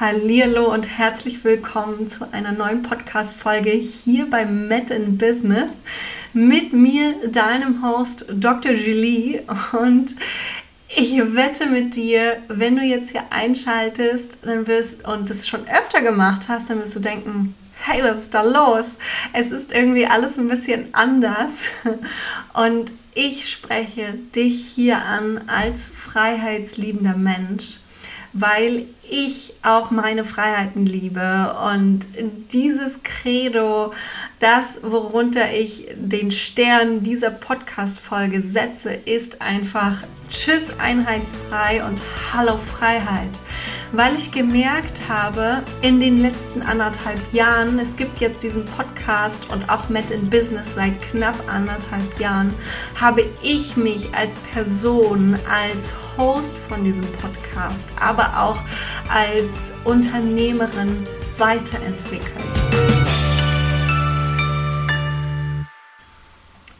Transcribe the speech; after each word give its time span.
Hallihallo 0.00 0.72
und 0.72 0.84
herzlich 0.84 1.44
willkommen 1.44 2.08
zu 2.08 2.32
einer 2.32 2.52
neuen 2.52 2.80
Podcast-Folge 2.80 3.68
hier 3.68 4.30
bei 4.30 4.46
Met 4.46 4.90
in 4.90 5.18
Business 5.18 5.72
mit 6.32 6.72
mir, 6.72 7.16
deinem 7.30 7.84
Host 7.84 8.24
Dr. 8.32 8.72
Julie. 8.72 9.42
Und 9.78 10.16
ich 10.88 11.18
wette 11.34 11.66
mit 11.66 11.96
dir, 11.96 12.38
wenn 12.48 12.76
du 12.76 12.82
jetzt 12.82 13.10
hier 13.10 13.24
einschaltest 13.28 14.38
dann 14.40 14.66
wirst, 14.66 15.06
und 15.06 15.28
das 15.28 15.46
schon 15.46 15.68
öfter 15.68 16.00
gemacht 16.00 16.48
hast, 16.48 16.70
dann 16.70 16.78
wirst 16.78 16.96
du 16.96 17.00
denken, 17.00 17.54
hey, 17.74 18.02
was 18.02 18.20
ist 18.20 18.32
da 18.32 18.40
los? 18.40 18.94
Es 19.34 19.50
ist 19.50 19.70
irgendwie 19.70 20.06
alles 20.06 20.38
ein 20.38 20.48
bisschen 20.48 20.94
anders. 20.94 21.68
Und 22.54 22.90
ich 23.12 23.50
spreche 23.50 24.14
dich 24.34 24.66
hier 24.66 25.04
an 25.04 25.42
als 25.46 25.88
freiheitsliebender 25.88 27.18
Mensch 27.18 27.79
weil 28.32 28.86
ich 29.08 29.54
auch 29.62 29.90
meine 29.90 30.24
Freiheiten 30.24 30.86
liebe. 30.86 31.56
Und 31.72 32.06
dieses 32.52 33.02
Credo, 33.02 33.92
das, 34.38 34.80
worunter 34.82 35.52
ich 35.52 35.88
den 35.94 36.30
Stern 36.30 37.02
dieser 37.02 37.30
Podcast-Folge 37.30 38.40
setze, 38.40 38.92
ist 38.92 39.42
einfach 39.42 40.02
Tschüss 40.30 40.78
einheitsfrei 40.78 41.84
und 41.84 42.00
Hallo 42.32 42.56
Freiheit 42.56 43.30
weil 43.92 44.14
ich 44.16 44.30
gemerkt 44.32 45.08
habe, 45.08 45.62
in 45.82 46.00
den 46.00 46.20
letzten 46.20 46.62
anderthalb 46.62 47.32
Jahren, 47.32 47.78
es 47.78 47.96
gibt 47.96 48.20
jetzt 48.20 48.42
diesen 48.42 48.64
Podcast 48.64 49.50
und 49.50 49.68
auch 49.68 49.88
Met 49.88 50.10
in 50.10 50.30
Business 50.30 50.74
seit 50.74 51.00
knapp 51.02 51.36
anderthalb 51.52 52.18
Jahren, 52.18 52.54
habe 53.00 53.24
ich 53.42 53.76
mich 53.76 54.14
als 54.14 54.36
Person, 54.36 55.38
als 55.50 55.94
Host 56.16 56.56
von 56.68 56.84
diesem 56.84 57.06
Podcast, 57.12 57.90
aber 57.98 58.40
auch 58.40 58.60
als 59.08 59.72
Unternehmerin 59.84 61.06
weiterentwickelt. 61.38 62.59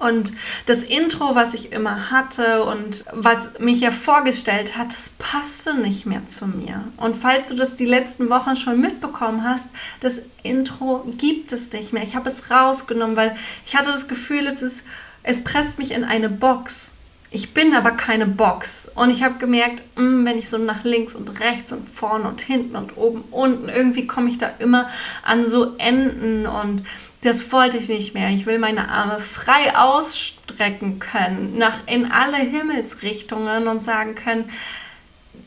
Und 0.00 0.32
das 0.64 0.82
Intro, 0.82 1.34
was 1.34 1.52
ich 1.52 1.72
immer 1.72 2.10
hatte 2.10 2.64
und 2.64 3.04
was 3.12 3.58
mich 3.58 3.80
ja 3.80 3.90
vorgestellt 3.90 4.78
hat, 4.78 4.92
das 4.94 5.10
passte 5.18 5.74
nicht 5.74 6.06
mehr 6.06 6.24
zu 6.24 6.46
mir. 6.46 6.84
Und 6.96 7.16
falls 7.16 7.48
du 7.48 7.54
das 7.54 7.76
die 7.76 7.84
letzten 7.84 8.30
Wochen 8.30 8.56
schon 8.56 8.80
mitbekommen 8.80 9.44
hast, 9.44 9.68
das 10.00 10.22
Intro 10.42 11.04
gibt 11.18 11.52
es 11.52 11.70
nicht 11.72 11.92
mehr. 11.92 12.02
Ich 12.02 12.16
habe 12.16 12.30
es 12.30 12.50
rausgenommen, 12.50 13.14
weil 13.14 13.36
ich 13.66 13.76
hatte 13.76 13.92
das 13.92 14.08
Gefühl, 14.08 14.46
es 14.46 14.62
ist, 14.62 14.82
es 15.22 15.44
presst 15.44 15.78
mich 15.78 15.90
in 15.90 16.04
eine 16.04 16.30
Box. 16.30 16.92
Ich 17.30 17.52
bin 17.52 17.74
aber 17.74 17.90
keine 17.90 18.26
Box. 18.26 18.90
Und 18.94 19.10
ich 19.10 19.22
habe 19.22 19.38
gemerkt, 19.38 19.82
mh, 19.96 20.02
hm, 20.02 20.24
wenn 20.24 20.38
ich 20.38 20.48
so 20.48 20.56
nach 20.56 20.82
links 20.82 21.14
und 21.14 21.40
rechts 21.40 21.72
und 21.72 21.90
vorne 21.90 22.26
und 22.26 22.40
hinten 22.40 22.74
und 22.74 22.96
oben, 22.96 23.24
unten, 23.30 23.68
irgendwie 23.68 24.06
komme 24.06 24.30
ich 24.30 24.38
da 24.38 24.50
immer 24.58 24.88
an 25.22 25.44
so 25.44 25.76
Enden 25.76 26.46
und 26.46 26.84
das 27.22 27.52
wollte 27.52 27.76
ich 27.76 27.88
nicht 27.88 28.14
mehr. 28.14 28.30
Ich 28.30 28.46
will 28.46 28.58
meine 28.58 28.88
Arme 28.88 29.20
frei 29.20 29.76
ausstrecken 29.76 30.98
können, 30.98 31.58
nach 31.58 31.86
in 31.86 32.10
alle 32.10 32.38
Himmelsrichtungen 32.38 33.68
und 33.68 33.84
sagen 33.84 34.14
können, 34.14 34.50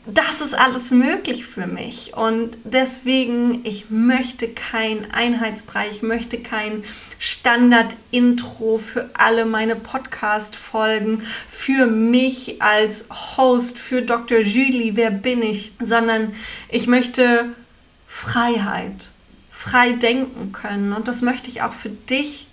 das 0.06 0.42
ist 0.42 0.54
alles 0.54 0.90
möglich 0.90 1.46
für 1.46 1.66
mich. 1.66 2.14
Und 2.14 2.58
deswegen, 2.64 3.64
ich 3.64 3.90
möchte 3.90 4.48
kein 4.48 5.10
Einheitsbrei, 5.12 5.88
ich 5.90 6.02
möchte 6.02 6.38
kein 6.40 6.84
Standard-Intro 7.18 8.78
für 8.78 9.10
alle 9.14 9.46
meine 9.46 9.76
Podcast-Folgen, 9.76 11.22
für 11.48 11.86
mich 11.86 12.60
als 12.60 13.06
Host, 13.36 13.78
für 13.78 14.02
Dr. 14.02 14.40
Julie, 14.40 14.94
wer 14.94 15.10
bin 15.10 15.42
ich, 15.42 15.72
sondern 15.80 16.34
ich 16.68 16.86
möchte 16.86 17.54
Freiheit 18.06 19.10
frei 19.64 19.92
denken 19.92 20.52
können. 20.52 20.92
Und 20.92 21.08
das 21.08 21.22
möchte 21.22 21.48
ich 21.48 21.62
auch 21.62 21.72
für 21.72 21.88
dich. 21.88 22.46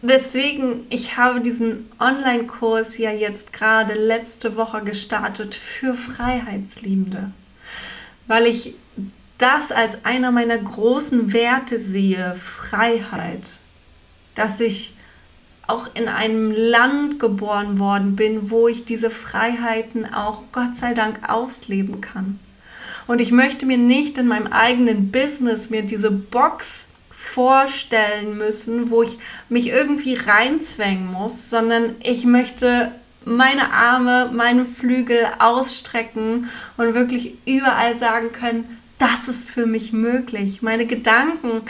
Deswegen, 0.00 0.86
ich 0.90 1.16
habe 1.16 1.40
diesen 1.40 1.90
Online-Kurs 1.98 2.98
ja 2.98 3.10
jetzt 3.10 3.52
gerade 3.52 3.94
letzte 3.94 4.56
Woche 4.56 4.82
gestartet 4.82 5.54
für 5.54 5.94
Freiheitsliebende, 5.94 7.32
weil 8.26 8.46
ich 8.46 8.76
das 9.38 9.72
als 9.72 10.04
einer 10.04 10.30
meiner 10.30 10.58
großen 10.58 11.32
Werte 11.32 11.78
sehe, 11.78 12.34
Freiheit, 12.36 13.58
dass 14.34 14.60
ich 14.60 14.94
auch 15.66 15.88
in 15.94 16.08
einem 16.08 16.50
Land 16.50 17.18
geboren 17.18 17.78
worden 17.78 18.16
bin, 18.16 18.50
wo 18.50 18.68
ich 18.68 18.84
diese 18.84 19.10
Freiheiten 19.10 20.12
auch 20.12 20.42
Gott 20.52 20.76
sei 20.76 20.94
Dank 20.94 21.28
ausleben 21.28 22.00
kann. 22.00 22.38
Und 23.06 23.20
ich 23.20 23.30
möchte 23.30 23.66
mir 23.66 23.78
nicht 23.78 24.18
in 24.18 24.28
meinem 24.28 24.46
eigenen 24.46 25.10
Business 25.10 25.70
mir 25.70 25.82
diese 25.82 26.10
Box 26.10 26.88
vorstellen 27.10 28.36
müssen, 28.36 28.90
wo 28.90 29.02
ich 29.02 29.18
mich 29.48 29.68
irgendwie 29.68 30.14
reinzwängen 30.14 31.10
muss, 31.10 31.50
sondern 31.50 31.96
ich 32.02 32.24
möchte 32.24 32.92
meine 33.24 33.72
Arme, 33.72 34.30
meine 34.32 34.64
Flügel 34.64 35.26
ausstrecken 35.38 36.48
und 36.76 36.94
wirklich 36.94 37.34
überall 37.46 37.96
sagen 37.96 38.32
können, 38.32 38.78
das 38.98 39.28
ist 39.28 39.48
für 39.48 39.66
mich 39.66 39.92
möglich. 39.92 40.62
Meine 40.62 40.86
Gedanken, 40.86 41.62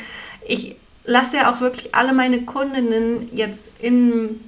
ich 0.46 0.76
lasse 1.04 1.36
ja 1.36 1.52
auch 1.52 1.60
wirklich 1.60 1.94
alle 1.94 2.12
meine 2.12 2.42
Kundinnen 2.42 3.28
jetzt 3.32 3.70
in 3.80 4.40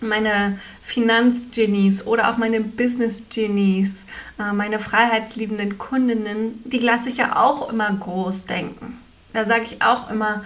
meine 0.00 0.58
Finanzgenies 0.82 2.06
oder 2.06 2.30
auch 2.30 2.36
meine 2.36 2.60
Business-Genies, 2.60 4.06
äh, 4.38 4.52
meine 4.52 4.78
freiheitsliebenden 4.78 5.78
Kundinnen, 5.78 6.60
die 6.64 6.78
lasse 6.78 7.08
ich 7.08 7.16
ja 7.16 7.36
auch 7.36 7.70
immer 7.70 7.90
groß 7.90 8.44
denken. 8.44 9.00
Da 9.32 9.44
sage 9.44 9.64
ich 9.64 9.82
auch 9.82 10.10
immer, 10.10 10.44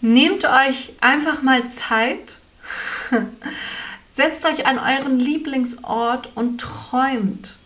nehmt 0.00 0.44
euch 0.44 0.94
einfach 1.00 1.42
mal 1.42 1.68
Zeit, 1.68 2.38
setzt 4.14 4.44
euch 4.46 4.66
an 4.66 4.78
euren 4.78 5.18
Lieblingsort 5.18 6.30
und 6.34 6.60
träumt. 6.60 7.57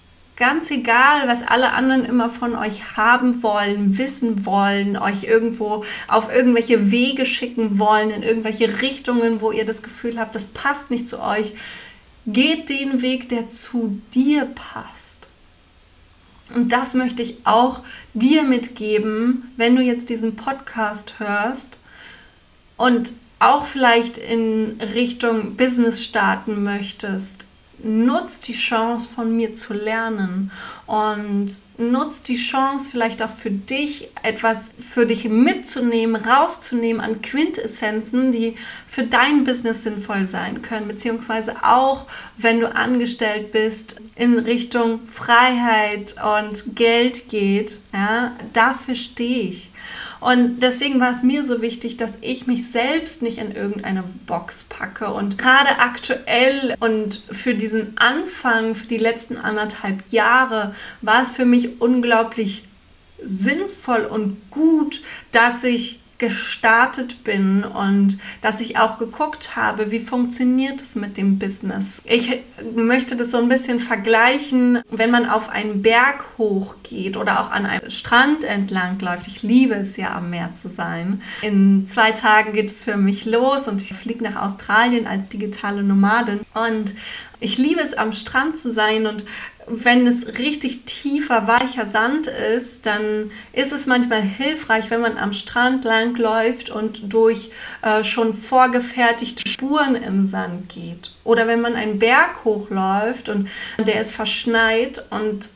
Ganz 0.43 0.73
egal, 0.73 1.29
was 1.29 1.47
alle 1.47 1.71
anderen 1.71 2.05
immer 2.05 2.29
von 2.29 2.57
euch 2.57 2.97
haben 2.97 3.45
wollen, 3.45 3.97
wissen 3.97 4.45
wollen, 4.45 4.97
euch 4.97 5.23
irgendwo 5.23 5.85
auf 6.09 6.35
irgendwelche 6.35 6.91
Wege 6.91 7.27
schicken 7.27 7.79
wollen, 7.79 8.11
in 8.11 8.25
irgendwelche 8.25 8.83
Richtungen, 8.83 9.41
wo 9.41 9.53
ihr 9.53 9.65
das 9.65 9.85
Gefühl 9.85 10.19
habt, 10.19 10.35
das 10.35 10.49
passt 10.49 10.91
nicht 10.91 11.09
zu 11.09 11.23
euch. 11.23 11.55
Geht 12.27 12.71
den 12.71 13.03
Weg, 13.03 13.29
der 13.29 13.49
zu 13.49 14.01
dir 14.17 14.47
passt. 14.47 15.29
Und 16.53 16.73
das 16.73 16.95
möchte 16.95 17.23
ich 17.23 17.37
auch 17.45 17.83
dir 18.13 18.43
mitgeben, 18.43 19.53
wenn 19.57 19.77
du 19.77 19.81
jetzt 19.81 20.09
diesen 20.09 20.35
Podcast 20.35 21.21
hörst 21.21 21.79
und 22.77 23.13
auch 23.39 23.65
vielleicht 23.65 24.19
in 24.19 24.81
Richtung 24.93 25.55
Business 25.55 26.03
starten 26.03 26.65
möchtest 26.65 27.47
nutzt 27.85 28.49
die 28.49 28.53
Chance 28.53 29.09
von 29.09 29.35
mir 29.37 29.55
zu 29.55 29.75
lernen 29.75 30.51
und 30.87 31.51
nutzt 31.79 32.29
die 32.29 32.37
Chance 32.37 32.89
vielleicht 32.91 33.23
auch 33.23 33.31
für 33.31 33.51
dich 33.51 34.11
etwas 34.23 34.69
für 34.79 35.07
dich 35.07 35.25
mitzunehmen, 35.25 36.17
rauszunehmen 36.17 37.01
an 37.01 37.23
Quintessenzen, 37.23 38.33
die 38.33 38.57
für 38.87 39.03
dein 39.03 39.45
Business 39.45 39.83
sinnvoll 39.83 40.29
sein 40.29 40.63
können, 40.63 40.89
beziehungsweise 40.89 41.57
auch 41.65 42.07
wenn 42.37 42.61
du 42.61 42.75
angestellt 42.75 43.53
bist 43.53 44.01
in 44.15 44.39
Richtung 44.39 45.07
Freiheit 45.07 46.15
und 46.41 46.77
Geld 46.77 47.29
geht, 47.29 47.81
ja, 47.93 48.33
dafür 48.53 48.95
stehe 48.95 49.49
ich. 49.49 49.71
Und 50.23 50.61
deswegen 50.61 51.01
war 51.01 51.11
es 51.11 51.25
mir 51.25 51.43
so 51.43 51.63
wichtig, 51.63 51.97
dass 51.97 52.17
ich 52.21 52.47
mich 52.47 52.71
selbst 52.71 53.23
nicht 53.23 53.39
in 53.39 53.51
irgendeine 53.51 54.05
Box 54.27 54.63
packe. 54.63 55.13
Und 55.13 55.37
gerade 55.37 55.81
aktuell 55.81 56.77
und 56.79 57.25
für 57.29 57.57
diesen 57.57 57.99
Anfang, 57.99 58.77
für 58.77 58.87
die 58.87 58.99
letzten 58.99 59.37
anderthalb 59.37 60.13
Jahre, 60.13 60.77
war 61.01 61.25
es 61.25 61.33
für 61.33 61.45
mich 61.45 61.81
unglaublich 61.81 62.63
sinnvoll 63.25 64.05
und 64.05 64.37
gut, 64.53 65.03
dass 65.33 65.65
ich 65.65 66.02
gestartet 66.23 67.25
bin 67.25 67.65
und 67.65 68.17
dass 68.43 68.61
ich 68.61 68.79
auch 68.79 69.01
geguckt 69.01 69.57
habe, 69.57 69.91
wie 69.91 69.99
funktioniert 69.99 70.81
es 70.81 70.95
mit 70.95 71.17
dem 71.17 71.41
Business. 71.41 72.01
Ich 72.05 72.43
möchte 72.77 73.17
das 73.17 73.33
so 73.33 73.39
ein 73.39 73.49
bisschen 73.49 73.81
vergleichen, 73.81 74.83
wenn 74.89 75.11
man 75.11 75.29
auf 75.29 75.49
einen 75.49 75.83
Berg 75.83 76.23
hochgeht 76.39 77.17
oder 77.17 77.41
auch 77.41 77.51
an 77.51 77.67
einem 77.67 77.91
Strand 77.91 78.45
entlang 78.45 79.01
läuft. 79.01 79.27
Ich 79.27 79.43
liebe 79.43 79.75
es 79.75 79.97
ja 79.97 80.15
am 80.15 80.31
Meer 80.31 80.55
zu 80.55 80.69
sein. 80.69 81.23
In 81.43 81.89
zwei 81.89 82.13
Tagen 82.13 82.53
geht 82.53 82.71
es 82.71 82.85
für 82.85 82.97
mich 82.97 83.25
los 83.25 83.67
und 83.67 83.81
ich 83.81 83.93
fliege 83.93 84.23
nach 84.23 84.37
Australien 84.37 85.09
als 85.09 85.29
digitale 85.29 85.83
Nomadin 85.83 86.43
und 86.55 86.95
ich 87.43 87.59
liebe 87.59 87.81
es 87.81 87.95
am 87.95 88.13
Strand 88.13 88.57
zu 88.57 88.71
sein 88.71 89.07
und 89.07 89.25
wenn 89.67 90.07
es 90.07 90.39
richtig 90.39 90.85
tiefer, 90.85 91.47
weicher 91.47 91.87
Sand 91.87 92.27
ist, 92.27 92.87
dann 92.87 93.31
ist 93.53 93.73
es 93.73 93.87
manchmal 93.87 94.23
hilfreich, 94.23 94.91
wenn 94.91 95.01
man 95.01 95.17
am 95.17 95.33
Strand 95.33 95.85
lang 95.85 96.17
läuft 96.17 96.71
und 96.71 97.13
durch 97.13 97.51
äh, 97.83 98.05
schon 98.05 98.35
vorgefertigte 98.35 99.49
Spuren 99.49 99.95
im 99.95 100.27
Sand 100.27 100.69
geht. 100.69 101.15
Oder 101.25 101.47
wenn 101.47 101.61
man 101.61 101.75
einen 101.75 101.99
Berg 101.99 102.45
hochläuft 102.45 103.29
und 103.29 103.49
der 103.79 104.01
ist 104.01 104.11
verschneit 104.11 105.05
und 105.11 105.49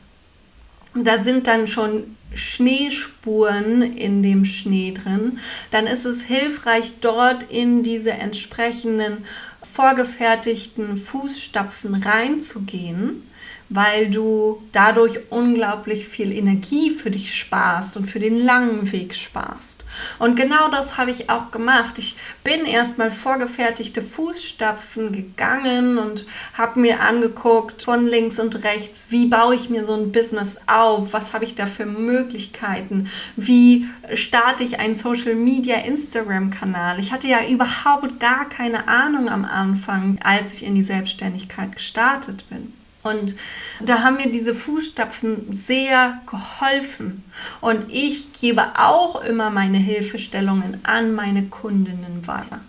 da 0.93 1.21
sind 1.21 1.47
dann 1.47 1.67
schon 1.67 2.15
Schneespuren 2.33 3.81
in 3.81 4.23
dem 4.23 4.45
Schnee 4.45 4.93
drin, 4.93 5.39
dann 5.71 5.87
ist 5.87 6.05
es 6.05 6.21
hilfreich, 6.23 6.93
dort 7.01 7.43
in 7.43 7.83
diese 7.83 8.11
entsprechenden 8.11 9.25
vorgefertigten 9.71 10.97
Fußstapfen 10.97 11.95
reinzugehen 11.95 13.23
weil 13.69 14.09
du 14.09 14.61
dadurch 14.71 15.19
unglaublich 15.29 16.07
viel 16.07 16.31
Energie 16.31 16.91
für 16.91 17.11
dich 17.11 17.35
sparst 17.35 17.97
und 17.97 18.05
für 18.05 18.19
den 18.19 18.43
langen 18.43 18.91
Weg 18.91 19.15
sparst. 19.15 19.83
Und 20.19 20.35
genau 20.35 20.69
das 20.69 20.97
habe 20.97 21.11
ich 21.11 21.29
auch 21.29 21.51
gemacht. 21.51 21.99
Ich 21.99 22.15
bin 22.43 22.65
erstmal 22.65 23.11
vorgefertigte 23.11 24.01
Fußstapfen 24.01 25.11
gegangen 25.11 25.97
und 25.97 26.25
habe 26.53 26.79
mir 26.79 27.01
angeguckt 27.01 27.83
von 27.83 28.05
links 28.05 28.39
und 28.39 28.63
rechts, 28.63 29.07
wie 29.09 29.27
baue 29.27 29.55
ich 29.55 29.69
mir 29.69 29.85
so 29.85 29.93
ein 29.93 30.11
Business 30.11 30.57
auf, 30.67 31.13
was 31.13 31.33
habe 31.33 31.45
ich 31.45 31.55
da 31.55 31.65
für 31.65 31.85
Möglichkeiten, 31.85 33.09
wie 33.35 33.87
starte 34.13 34.63
ich 34.63 34.79
einen 34.79 34.95
Social 34.95 35.35
Media 35.35 35.77
Instagram 35.77 36.51
Kanal. 36.51 36.99
Ich 36.99 37.11
hatte 37.11 37.27
ja 37.27 37.45
überhaupt 37.47 38.19
gar 38.19 38.47
keine 38.47 38.87
Ahnung 38.87 39.29
am 39.29 39.45
Anfang, 39.45 40.19
als 40.23 40.53
ich 40.53 40.63
in 40.63 40.75
die 40.75 40.83
Selbstständigkeit 40.83 41.75
gestartet 41.75 42.45
bin. 42.49 42.76
Und 43.07 43.35
da 43.81 44.03
haben 44.03 44.17
mir 44.17 44.31
diese 44.31 44.53
Fußstapfen 44.53 45.47
sehr 45.51 46.21
geholfen. 46.29 47.23
Und 47.61 47.91
ich 47.91 48.33
gebe 48.33 48.63
auch 48.77 49.23
immer 49.23 49.49
meine 49.49 49.77
Hilfestellungen 49.77 50.79
an 50.83 51.13
meine 51.13 51.43
Kundinnen 51.43 52.27
weiter. 52.27 52.59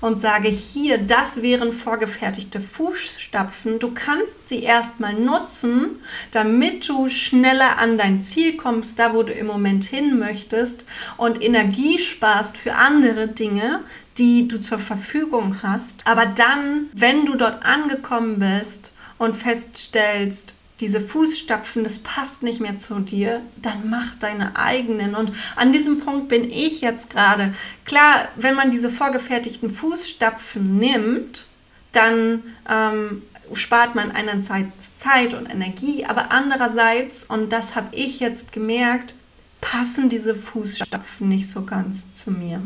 Und 0.00 0.20
sage 0.20 0.48
hier, 0.48 0.98
das 0.98 1.42
wären 1.42 1.72
vorgefertigte 1.72 2.60
Fußstapfen. 2.60 3.78
Du 3.78 3.92
kannst 3.92 4.48
sie 4.48 4.62
erstmal 4.62 5.14
nutzen, 5.14 5.96
damit 6.30 6.88
du 6.88 7.08
schneller 7.08 7.78
an 7.78 7.98
dein 7.98 8.22
Ziel 8.22 8.56
kommst, 8.56 8.98
da 8.98 9.14
wo 9.14 9.22
du 9.22 9.32
im 9.32 9.46
Moment 9.46 9.84
hin 9.84 10.18
möchtest 10.18 10.84
und 11.16 11.42
Energie 11.42 11.98
sparst 11.98 12.56
für 12.56 12.74
andere 12.74 13.28
Dinge, 13.28 13.80
die 14.18 14.46
du 14.46 14.60
zur 14.60 14.78
Verfügung 14.78 15.62
hast. 15.62 16.06
Aber 16.06 16.26
dann, 16.26 16.88
wenn 16.92 17.26
du 17.26 17.34
dort 17.34 17.64
angekommen 17.64 18.38
bist, 18.38 18.92
und 19.24 19.36
feststellst, 19.36 20.54
diese 20.80 21.00
Fußstapfen, 21.00 21.84
das 21.84 21.98
passt 21.98 22.42
nicht 22.42 22.60
mehr 22.60 22.78
zu 22.78 22.98
dir, 23.00 23.42
dann 23.56 23.88
mach 23.88 24.16
deine 24.16 24.56
eigenen. 24.56 25.14
Und 25.14 25.32
an 25.56 25.72
diesem 25.72 26.00
Punkt 26.00 26.28
bin 26.28 26.50
ich 26.50 26.80
jetzt 26.80 27.10
gerade. 27.10 27.54
Klar, 27.84 28.28
wenn 28.36 28.54
man 28.54 28.70
diese 28.70 28.90
vorgefertigten 28.90 29.72
Fußstapfen 29.72 30.76
nimmt, 30.76 31.46
dann 31.92 32.42
ähm, 32.68 33.22
spart 33.52 33.94
man 33.94 34.10
einerseits 34.10 34.96
Zeit 34.96 35.32
und 35.32 35.46
Energie, 35.46 36.04
aber 36.06 36.32
andererseits, 36.32 37.22
und 37.24 37.52
das 37.52 37.76
habe 37.76 37.94
ich 37.94 38.18
jetzt 38.18 38.50
gemerkt, 38.50 39.14
passen 39.60 40.08
diese 40.08 40.34
Fußstapfen 40.34 41.28
nicht 41.28 41.48
so 41.48 41.64
ganz 41.64 42.12
zu 42.12 42.30
mir 42.30 42.60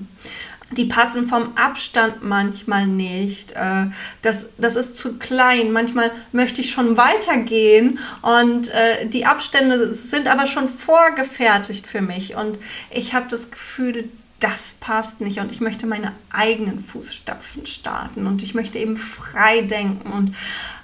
die 0.72 0.84
passen 0.84 1.28
vom 1.28 1.56
Abstand 1.56 2.22
manchmal 2.22 2.86
nicht. 2.86 3.52
Äh, 3.52 3.86
das, 4.22 4.50
das 4.58 4.76
ist 4.76 4.96
zu 4.96 5.18
klein. 5.18 5.72
Manchmal 5.72 6.10
möchte 6.32 6.60
ich 6.60 6.70
schon 6.70 6.96
weitergehen 6.96 7.98
und 8.22 8.68
äh, 8.68 9.08
die 9.08 9.26
Abstände 9.26 9.90
sind 9.92 10.26
aber 10.26 10.46
schon 10.46 10.68
vorgefertigt 10.68 11.86
für 11.86 12.02
mich. 12.02 12.36
Und 12.36 12.58
ich 12.90 13.14
habe 13.14 13.26
das 13.30 13.50
Gefühl, 13.50 14.10
das 14.40 14.76
passt 14.78 15.20
nicht 15.20 15.40
und 15.40 15.50
ich 15.50 15.60
möchte 15.60 15.86
meine 15.86 16.12
eigenen 16.30 16.84
Fußstapfen 16.84 17.66
starten 17.66 18.26
und 18.26 18.42
ich 18.42 18.54
möchte 18.54 18.78
eben 18.78 18.96
frei 18.96 19.62
denken 19.62 20.12
und 20.12 20.36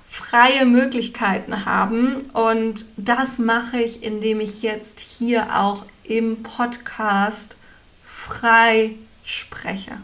freie 0.05 0.65
Möglichkeiten 0.65 1.65
haben. 1.65 2.23
Und 2.33 2.87
das 2.97 3.39
mache 3.39 3.81
ich, 3.81 4.03
indem 4.03 4.41
ich 4.41 4.63
jetzt 4.63 4.99
hier 5.01 5.57
auch 5.57 5.87
im 6.05 6.43
Podcast 6.43 7.57
frei 8.03 8.97
spreche. 9.25 9.99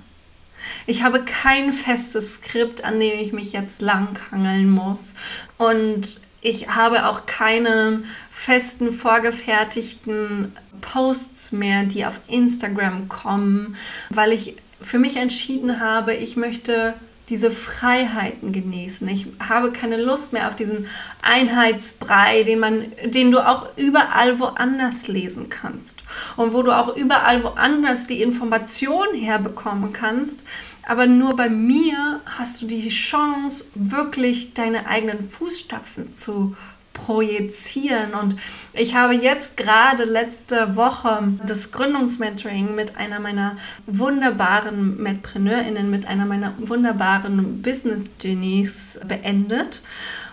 Ich 0.87 1.03
habe 1.03 1.25
kein 1.25 1.73
festes 1.73 2.35
Skript, 2.35 2.85
an 2.85 3.01
dem 3.01 3.19
ich 3.19 3.33
mich 3.33 3.53
jetzt 3.53 3.81
langhangeln 3.81 4.71
muss. 4.71 5.15
Und 5.57 6.21
ich 6.43 6.69
habe 6.69 7.07
auch 7.07 7.27
keine 7.27 8.03
festen, 8.31 8.93
vorgefertigten 8.93 10.57
Posts 10.81 11.53
mehr, 11.53 11.85
die 11.85 12.07
auf 12.07 12.21
Instagram 12.29 13.09
kommen, 13.09 13.77
weil 14.09 14.33
ich 14.33 14.57
für 14.81 14.99
mich 14.99 15.17
entschieden 15.17 15.81
habe, 15.81 16.15
ich 16.15 16.37
möchte 16.37 16.95
diese 17.31 17.51
Freiheiten 17.51 18.53
genießen. 18.53 19.09
Ich 19.09 19.29
habe 19.39 19.71
keine 19.71 19.97
Lust 19.97 20.33
mehr 20.33 20.49
auf 20.49 20.57
diesen 20.57 20.89
Einheitsbrei, 21.23 22.43
den 22.43 22.59
man, 22.59 22.87
den 23.05 23.31
du 23.31 23.39
auch 23.47 23.69
überall 23.77 24.41
woanders 24.41 25.07
lesen 25.07 25.49
kannst 25.49 26.03
und 26.37 26.53
wo 26.53 26.63
du 26.63 26.73
auch 26.73 26.97
überall 26.97 27.43
woanders 27.45 28.09
die 28.09 28.21
Information 28.21 29.07
herbekommen 29.15 29.93
kannst. 29.93 30.43
Aber 30.83 31.07
nur 31.07 31.37
bei 31.37 31.49
mir 31.49 32.21
hast 32.27 32.61
du 32.61 32.67
die 32.67 32.89
Chance, 32.89 33.65
wirklich 33.75 34.55
deine 34.55 34.87
eigenen 34.87 35.29
Fußstapfen 35.29 36.13
zu 36.13 36.57
projizieren. 37.05 38.15
Und 38.15 38.37
ich 38.73 38.95
habe 38.95 39.15
jetzt 39.15 39.57
gerade 39.57 40.05
letzte 40.05 40.77
Woche 40.77 41.33
das 41.47 41.73
Gründungsmentoring 41.73 42.75
mit 42.75 42.97
einer 42.97 43.21
meiner 43.21 43.57
wunderbaren 43.87 45.03
Medpreneurinnen, 45.03 45.91
mit 45.91 46.07
einer 46.07 46.27
meiner 46.27 46.55
wunderbaren 46.59 47.63
Business 47.63 48.11
Genies 48.19 48.99
beendet 49.07 49.83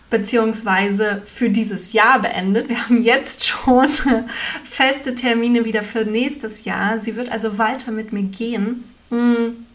beziehungsweise 0.10 1.22
für 1.26 1.50
dieses 1.50 1.92
Jahr 1.92 2.22
beendet. 2.22 2.70
Wir 2.70 2.82
haben 2.82 3.04
jetzt 3.04 3.46
schon 3.46 3.90
feste 4.64 5.16
Termine 5.16 5.66
wieder 5.66 5.84
für 5.84 6.06
nächstes 6.06 6.64
Jahr. 6.64 6.98
Sie 7.00 7.18
wird 7.18 7.30
also 7.30 7.58
weiter 7.58 7.92
mit 7.92 8.14
mir 8.14 8.24
gehen. 8.24 8.86
Und 9.10 9.66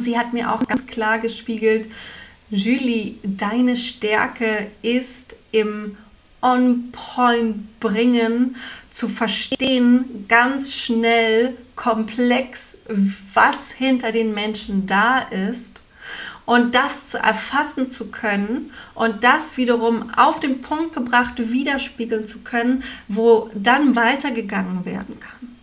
sie 0.00 0.16
hat 0.16 0.32
mir 0.32 0.52
auch 0.52 0.64
ganz 0.68 0.86
klar 0.86 1.18
gespiegelt, 1.18 1.88
Julie, 2.48 3.16
deine 3.24 3.76
Stärke 3.76 4.68
ist 4.82 5.36
im 5.50 5.96
on 6.46 6.92
point 6.92 7.80
bringen, 7.80 8.56
zu 8.90 9.08
verstehen, 9.08 10.26
ganz 10.28 10.72
schnell, 10.72 11.56
komplex, 11.74 12.78
was 13.34 13.70
hinter 13.70 14.12
den 14.12 14.32
Menschen 14.32 14.86
da 14.86 15.18
ist 15.18 15.82
und 16.46 16.74
das 16.74 17.08
zu 17.08 17.18
erfassen 17.18 17.90
zu 17.90 18.10
können 18.10 18.70
und 18.94 19.24
das 19.24 19.56
wiederum 19.56 20.14
auf 20.16 20.40
den 20.40 20.60
Punkt 20.60 20.94
gebracht 20.94 21.34
widerspiegeln 21.36 22.26
zu 22.26 22.38
können, 22.38 22.84
wo 23.08 23.50
dann 23.54 23.96
weitergegangen 23.96 24.84
werden 24.84 25.20
kann. 25.20 25.55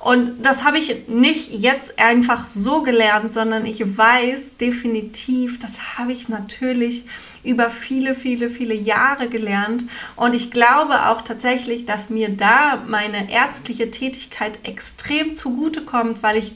Und 0.00 0.42
das 0.42 0.64
habe 0.64 0.78
ich 0.78 1.08
nicht 1.08 1.52
jetzt 1.52 1.98
einfach 1.98 2.46
so 2.46 2.82
gelernt, 2.82 3.32
sondern 3.32 3.66
ich 3.66 3.96
weiß 3.96 4.56
definitiv, 4.56 5.58
das 5.58 5.98
habe 5.98 6.12
ich 6.12 6.28
natürlich 6.28 7.04
über 7.44 7.70
viele, 7.70 8.14
viele, 8.14 8.50
viele 8.50 8.74
Jahre 8.74 9.28
gelernt. 9.28 9.84
Und 10.16 10.34
ich 10.34 10.50
glaube 10.50 11.06
auch 11.06 11.22
tatsächlich, 11.22 11.86
dass 11.86 12.10
mir 12.10 12.30
da 12.30 12.82
meine 12.86 13.30
ärztliche 13.30 13.90
Tätigkeit 13.90 14.58
extrem 14.64 15.34
zugutekommt, 15.34 16.22
weil 16.22 16.38
ich 16.38 16.52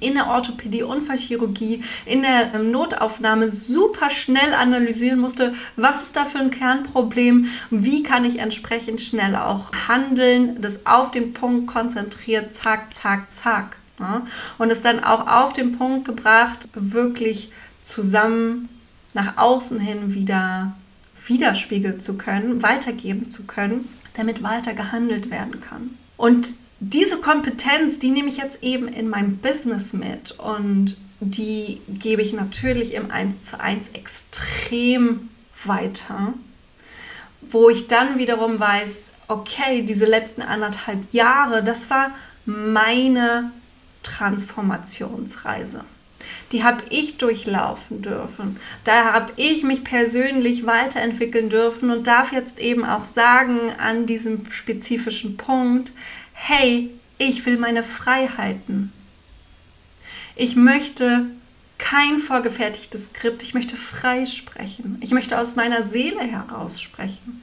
in 0.00 0.14
der 0.14 0.28
Orthopädie, 0.28 0.82
Unfallchirurgie, 0.82 1.82
in 2.06 2.22
der 2.22 2.54
ähm, 2.54 2.70
Notaufnahme 2.70 3.50
super 3.50 4.10
schnell 4.10 4.54
analysieren 4.54 5.18
musste, 5.18 5.54
was 5.76 6.02
ist 6.02 6.16
da 6.16 6.24
für 6.24 6.38
ein 6.38 6.50
Kernproblem, 6.50 7.46
wie 7.70 8.02
kann 8.02 8.24
ich 8.24 8.38
entsprechend 8.38 9.00
schnell 9.00 9.36
auch 9.36 9.72
handeln, 9.88 10.60
das 10.60 10.86
auf 10.86 11.10
den 11.10 11.32
Punkt 11.32 11.66
konzentriert, 11.66 12.54
zack, 12.54 12.92
zack, 12.92 13.32
zack. 13.32 13.76
Ja? 13.98 14.22
Und 14.58 14.70
es 14.70 14.82
dann 14.82 15.02
auch 15.02 15.26
auf 15.26 15.52
den 15.52 15.76
Punkt 15.76 16.04
gebracht, 16.04 16.68
wirklich 16.74 17.50
zusammen 17.82 18.68
nach 19.14 19.36
außen 19.36 19.80
hin 19.80 20.14
wieder 20.14 20.74
widerspiegeln 21.26 22.00
zu 22.00 22.14
können, 22.14 22.62
weitergeben 22.62 23.28
zu 23.28 23.44
können, 23.44 23.88
damit 24.14 24.42
weiter 24.42 24.74
gehandelt 24.74 25.30
werden 25.30 25.60
kann. 25.60 25.90
Und 26.16 26.48
diese 26.80 27.18
Kompetenz, 27.18 27.98
die 27.98 28.10
nehme 28.10 28.28
ich 28.28 28.38
jetzt 28.38 28.62
eben 28.62 28.88
in 28.88 29.08
mein 29.08 29.36
Business 29.36 29.92
mit 29.92 30.32
und 30.32 30.96
die 31.20 31.82
gebe 31.88 32.22
ich 32.22 32.32
natürlich 32.32 32.94
im 32.94 33.10
1 33.10 33.44
zu 33.44 33.60
1 33.60 33.90
extrem 33.90 35.28
weiter, 35.64 36.32
wo 37.42 37.68
ich 37.68 37.88
dann 37.88 38.18
wiederum 38.18 38.58
weiß, 38.58 39.10
okay, 39.28 39.82
diese 39.82 40.06
letzten 40.06 40.40
anderthalb 40.40 41.12
Jahre, 41.12 41.62
das 41.62 41.90
war 41.90 42.12
meine 42.46 43.52
Transformationsreise. 44.02 45.84
Die 46.52 46.64
habe 46.64 46.82
ich 46.90 47.18
durchlaufen 47.18 48.02
dürfen. 48.02 48.58
Da 48.84 49.12
habe 49.12 49.32
ich 49.36 49.62
mich 49.62 49.84
persönlich 49.84 50.66
weiterentwickeln 50.66 51.48
dürfen 51.48 51.90
und 51.90 52.06
darf 52.06 52.32
jetzt 52.32 52.58
eben 52.58 52.84
auch 52.84 53.04
sagen 53.04 53.70
an 53.78 54.06
diesem 54.06 54.50
spezifischen 54.50 55.36
Punkt, 55.36 55.92
hey, 56.42 56.90
ich 57.18 57.44
will 57.44 57.58
meine 57.58 57.82
Freiheiten. 57.82 58.92
Ich 60.36 60.56
möchte 60.56 61.26
kein 61.76 62.18
vorgefertigtes 62.18 63.06
Skript, 63.06 63.42
ich 63.42 63.52
möchte 63.52 63.76
frei 63.76 64.24
sprechen. 64.24 64.96
Ich 65.00 65.10
möchte 65.10 65.38
aus 65.38 65.54
meiner 65.54 65.86
Seele 65.86 66.22
heraus 66.22 66.80
sprechen. 66.80 67.42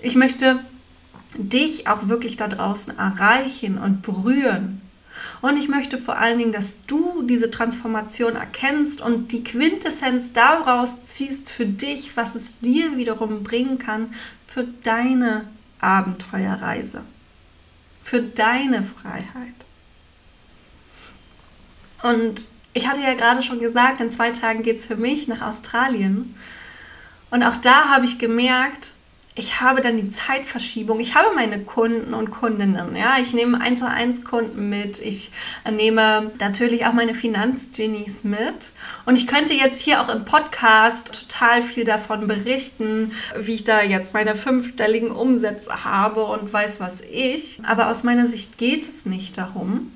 Ich 0.00 0.14
möchte 0.14 0.60
dich 1.36 1.88
auch 1.88 2.08
wirklich 2.08 2.36
da 2.36 2.46
draußen 2.46 2.96
erreichen 2.96 3.76
und 3.76 4.02
berühren. 4.02 4.82
Und 5.40 5.56
ich 5.56 5.68
möchte 5.68 5.98
vor 5.98 6.18
allen 6.18 6.38
Dingen, 6.38 6.52
dass 6.52 6.76
du 6.86 7.22
diese 7.22 7.50
Transformation 7.50 8.36
erkennst 8.36 9.00
und 9.00 9.32
die 9.32 9.42
Quintessenz 9.42 10.32
daraus 10.32 11.06
ziehst 11.06 11.50
für 11.50 11.66
dich, 11.66 12.16
was 12.16 12.36
es 12.36 12.60
dir 12.60 12.96
wiederum 12.96 13.42
bringen 13.42 13.78
kann 13.78 14.14
für 14.46 14.64
deine 14.84 15.44
Abenteuerreise, 15.80 17.02
für 18.08 18.22
deine 18.22 18.82
Freiheit. 18.82 19.66
Und 22.02 22.44
ich 22.72 22.88
hatte 22.88 23.02
ja 23.02 23.12
gerade 23.12 23.42
schon 23.42 23.60
gesagt, 23.60 24.00
in 24.00 24.10
zwei 24.10 24.30
Tagen 24.30 24.62
geht 24.62 24.78
es 24.78 24.86
für 24.86 24.96
mich 24.96 25.28
nach 25.28 25.42
Australien. 25.42 26.34
Und 27.30 27.42
auch 27.42 27.58
da 27.58 27.90
habe 27.90 28.06
ich 28.06 28.18
gemerkt, 28.18 28.94
ich 29.38 29.60
habe 29.60 29.80
dann 29.80 29.96
die 29.96 30.08
Zeitverschiebung. 30.08 30.98
Ich 30.98 31.14
habe 31.14 31.34
meine 31.34 31.60
Kunden 31.60 32.12
und 32.12 32.30
Kundinnen. 32.30 32.96
Ja, 32.96 33.18
ich 33.22 33.32
nehme 33.32 33.60
eins 33.60 33.78
zu 33.78 33.88
eins 33.88 34.24
Kunden 34.24 34.68
mit. 34.68 35.00
Ich 35.00 35.30
nehme 35.70 36.32
natürlich 36.40 36.86
auch 36.86 36.92
meine 36.92 37.14
Finanzgenies 37.14 38.24
mit. 38.24 38.72
Und 39.06 39.16
ich 39.16 39.28
könnte 39.28 39.54
jetzt 39.54 39.80
hier 39.80 40.02
auch 40.02 40.08
im 40.08 40.24
Podcast 40.24 41.28
total 41.28 41.62
viel 41.62 41.84
davon 41.84 42.26
berichten, 42.26 43.12
wie 43.38 43.54
ich 43.54 43.62
da 43.62 43.80
jetzt 43.80 44.12
meine 44.12 44.34
fünfstelligen 44.34 45.12
Umsätze 45.12 45.84
habe 45.84 46.24
und 46.24 46.52
weiß 46.52 46.80
was 46.80 47.00
ich. 47.00 47.60
Aber 47.62 47.90
aus 47.90 48.02
meiner 48.02 48.26
Sicht 48.26 48.58
geht 48.58 48.88
es 48.88 49.06
nicht 49.06 49.38
darum, 49.38 49.92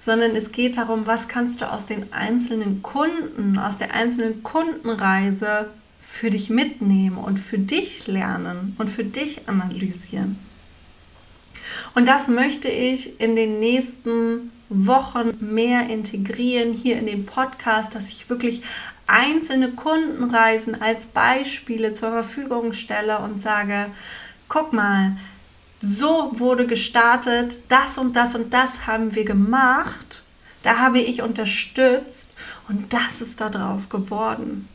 sondern 0.00 0.34
es 0.34 0.52
geht 0.52 0.78
darum, 0.78 1.06
was 1.06 1.28
kannst 1.28 1.60
du 1.60 1.70
aus 1.70 1.84
den 1.84 2.14
einzelnen 2.14 2.82
Kunden, 2.82 3.58
aus 3.58 3.76
der 3.76 3.92
einzelnen 3.92 4.42
Kundenreise 4.42 5.68
für 6.06 6.30
dich 6.30 6.48
mitnehmen 6.48 7.18
und 7.18 7.38
für 7.38 7.58
dich 7.58 8.06
lernen 8.06 8.74
und 8.78 8.88
für 8.88 9.04
dich 9.04 9.48
analysieren. 9.48 10.38
Und 11.94 12.06
das 12.06 12.28
möchte 12.28 12.68
ich 12.68 13.20
in 13.20 13.34
den 13.34 13.58
nächsten 13.58 14.52
Wochen 14.68 15.36
mehr 15.40 15.90
integrieren 15.90 16.72
hier 16.72 16.96
in 16.98 17.06
den 17.06 17.26
Podcast, 17.26 17.94
dass 17.94 18.08
ich 18.08 18.30
wirklich 18.30 18.62
einzelne 19.06 19.72
Kundenreisen 19.72 20.80
als 20.80 21.06
Beispiele 21.06 21.92
zur 21.92 22.10
Verfügung 22.10 22.72
stelle 22.72 23.18
und 23.18 23.40
sage, 23.40 23.90
guck 24.48 24.72
mal, 24.72 25.16
so 25.80 26.30
wurde 26.34 26.66
gestartet, 26.66 27.58
das 27.68 27.98
und 27.98 28.16
das 28.16 28.34
und 28.34 28.54
das 28.54 28.86
haben 28.86 29.14
wir 29.14 29.24
gemacht, 29.24 30.22
da 30.62 30.78
habe 30.78 31.00
ich 31.00 31.22
unterstützt 31.22 32.30
und 32.68 32.92
das 32.92 33.20
ist 33.20 33.40
daraus 33.40 33.90
geworden. 33.90 34.68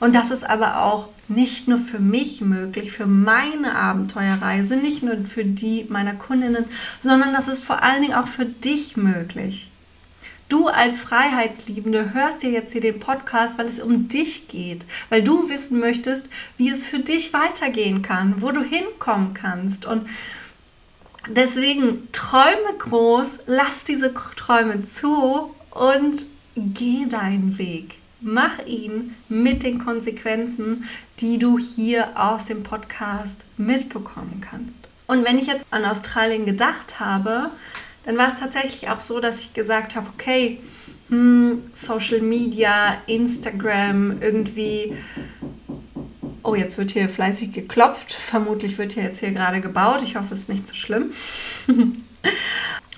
Und 0.00 0.14
das 0.14 0.30
ist 0.30 0.48
aber 0.48 0.82
auch 0.82 1.08
nicht 1.28 1.68
nur 1.68 1.78
für 1.78 1.98
mich 1.98 2.40
möglich, 2.40 2.92
für 2.92 3.06
meine 3.06 3.74
Abenteuerreise, 3.74 4.76
nicht 4.76 5.02
nur 5.02 5.16
für 5.24 5.44
die 5.44 5.86
meiner 5.88 6.14
Kundinnen, 6.14 6.66
sondern 7.02 7.32
das 7.32 7.48
ist 7.48 7.64
vor 7.64 7.82
allen 7.82 8.02
Dingen 8.02 8.14
auch 8.14 8.28
für 8.28 8.46
dich 8.46 8.96
möglich. 8.96 9.70
Du 10.48 10.68
als 10.68 11.00
Freiheitsliebende 11.00 12.14
hörst 12.14 12.44
dir 12.44 12.50
jetzt 12.50 12.70
hier 12.70 12.80
den 12.80 13.00
Podcast, 13.00 13.58
weil 13.58 13.66
es 13.66 13.80
um 13.80 14.08
dich 14.08 14.46
geht, 14.46 14.86
weil 15.08 15.24
du 15.24 15.48
wissen 15.48 15.80
möchtest, 15.80 16.28
wie 16.56 16.70
es 16.70 16.86
für 16.86 17.00
dich 17.00 17.32
weitergehen 17.32 18.02
kann, 18.02 18.40
wo 18.40 18.52
du 18.52 18.62
hinkommen 18.62 19.34
kannst. 19.34 19.86
Und 19.86 20.06
deswegen 21.28 22.06
träume 22.12 22.78
groß, 22.78 23.40
lass 23.46 23.82
diese 23.82 24.14
Träume 24.14 24.84
zu 24.84 25.52
und 25.72 26.26
geh 26.54 27.06
deinen 27.06 27.58
Weg 27.58 27.98
mach 28.20 28.64
ihn 28.66 29.14
mit 29.28 29.62
den 29.62 29.84
Konsequenzen, 29.84 30.84
die 31.20 31.38
du 31.38 31.58
hier 31.58 32.08
aus 32.14 32.46
dem 32.46 32.62
Podcast 32.62 33.44
mitbekommen 33.56 34.42
kannst. 34.48 34.88
Und 35.06 35.24
wenn 35.24 35.38
ich 35.38 35.46
jetzt 35.46 35.66
an 35.70 35.84
Australien 35.84 36.46
gedacht 36.46 36.98
habe, 36.98 37.50
dann 38.04 38.16
war 38.16 38.28
es 38.28 38.38
tatsächlich 38.38 38.88
auch 38.88 39.00
so, 39.00 39.20
dass 39.20 39.40
ich 39.40 39.54
gesagt 39.54 39.96
habe, 39.96 40.08
okay, 40.14 40.60
hm, 41.08 41.62
Social 41.72 42.20
Media, 42.20 43.02
Instagram, 43.06 44.20
irgendwie, 44.20 44.96
oh, 46.42 46.54
jetzt 46.54 46.78
wird 46.78 46.92
hier 46.92 47.08
fleißig 47.08 47.52
geklopft, 47.52 48.12
vermutlich 48.12 48.78
wird 48.78 48.92
hier 48.92 49.04
jetzt 49.04 49.20
hier 49.20 49.32
gerade 49.32 49.60
gebaut, 49.60 50.02
ich 50.02 50.16
hoffe, 50.16 50.34
es 50.34 50.40
ist 50.40 50.48
nicht 50.48 50.66
so 50.66 50.74
schlimm. 50.74 51.12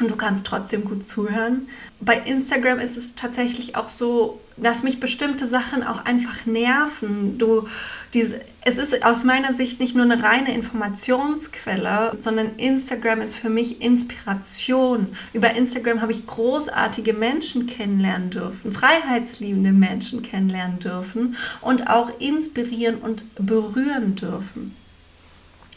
Und 0.00 0.08
du 0.08 0.16
kannst 0.16 0.46
trotzdem 0.46 0.84
gut 0.84 1.02
zuhören. 1.02 1.68
Bei 2.00 2.16
Instagram 2.16 2.78
ist 2.78 2.96
es 2.96 3.16
tatsächlich 3.16 3.74
auch 3.74 3.88
so, 3.88 4.38
dass 4.56 4.84
mich 4.84 5.00
bestimmte 5.00 5.46
Sachen 5.46 5.82
auch 5.82 6.04
einfach 6.04 6.46
nerven. 6.46 7.36
Du, 7.38 7.66
diese, 8.14 8.40
es 8.64 8.78
ist 8.78 9.04
aus 9.04 9.24
meiner 9.24 9.52
Sicht 9.52 9.80
nicht 9.80 9.96
nur 9.96 10.04
eine 10.04 10.22
reine 10.22 10.54
Informationsquelle, 10.54 12.16
sondern 12.20 12.54
Instagram 12.56 13.20
ist 13.20 13.34
für 13.34 13.50
mich 13.50 13.82
Inspiration. 13.82 15.08
Über 15.32 15.54
Instagram 15.54 16.00
habe 16.00 16.12
ich 16.12 16.26
großartige 16.26 17.14
Menschen 17.14 17.66
kennenlernen 17.66 18.30
dürfen, 18.30 18.72
freiheitsliebende 18.72 19.72
Menschen 19.72 20.22
kennenlernen 20.22 20.78
dürfen 20.78 21.36
und 21.60 21.90
auch 21.90 22.20
inspirieren 22.20 22.98
und 22.98 23.24
berühren 23.34 24.14
dürfen. 24.14 24.76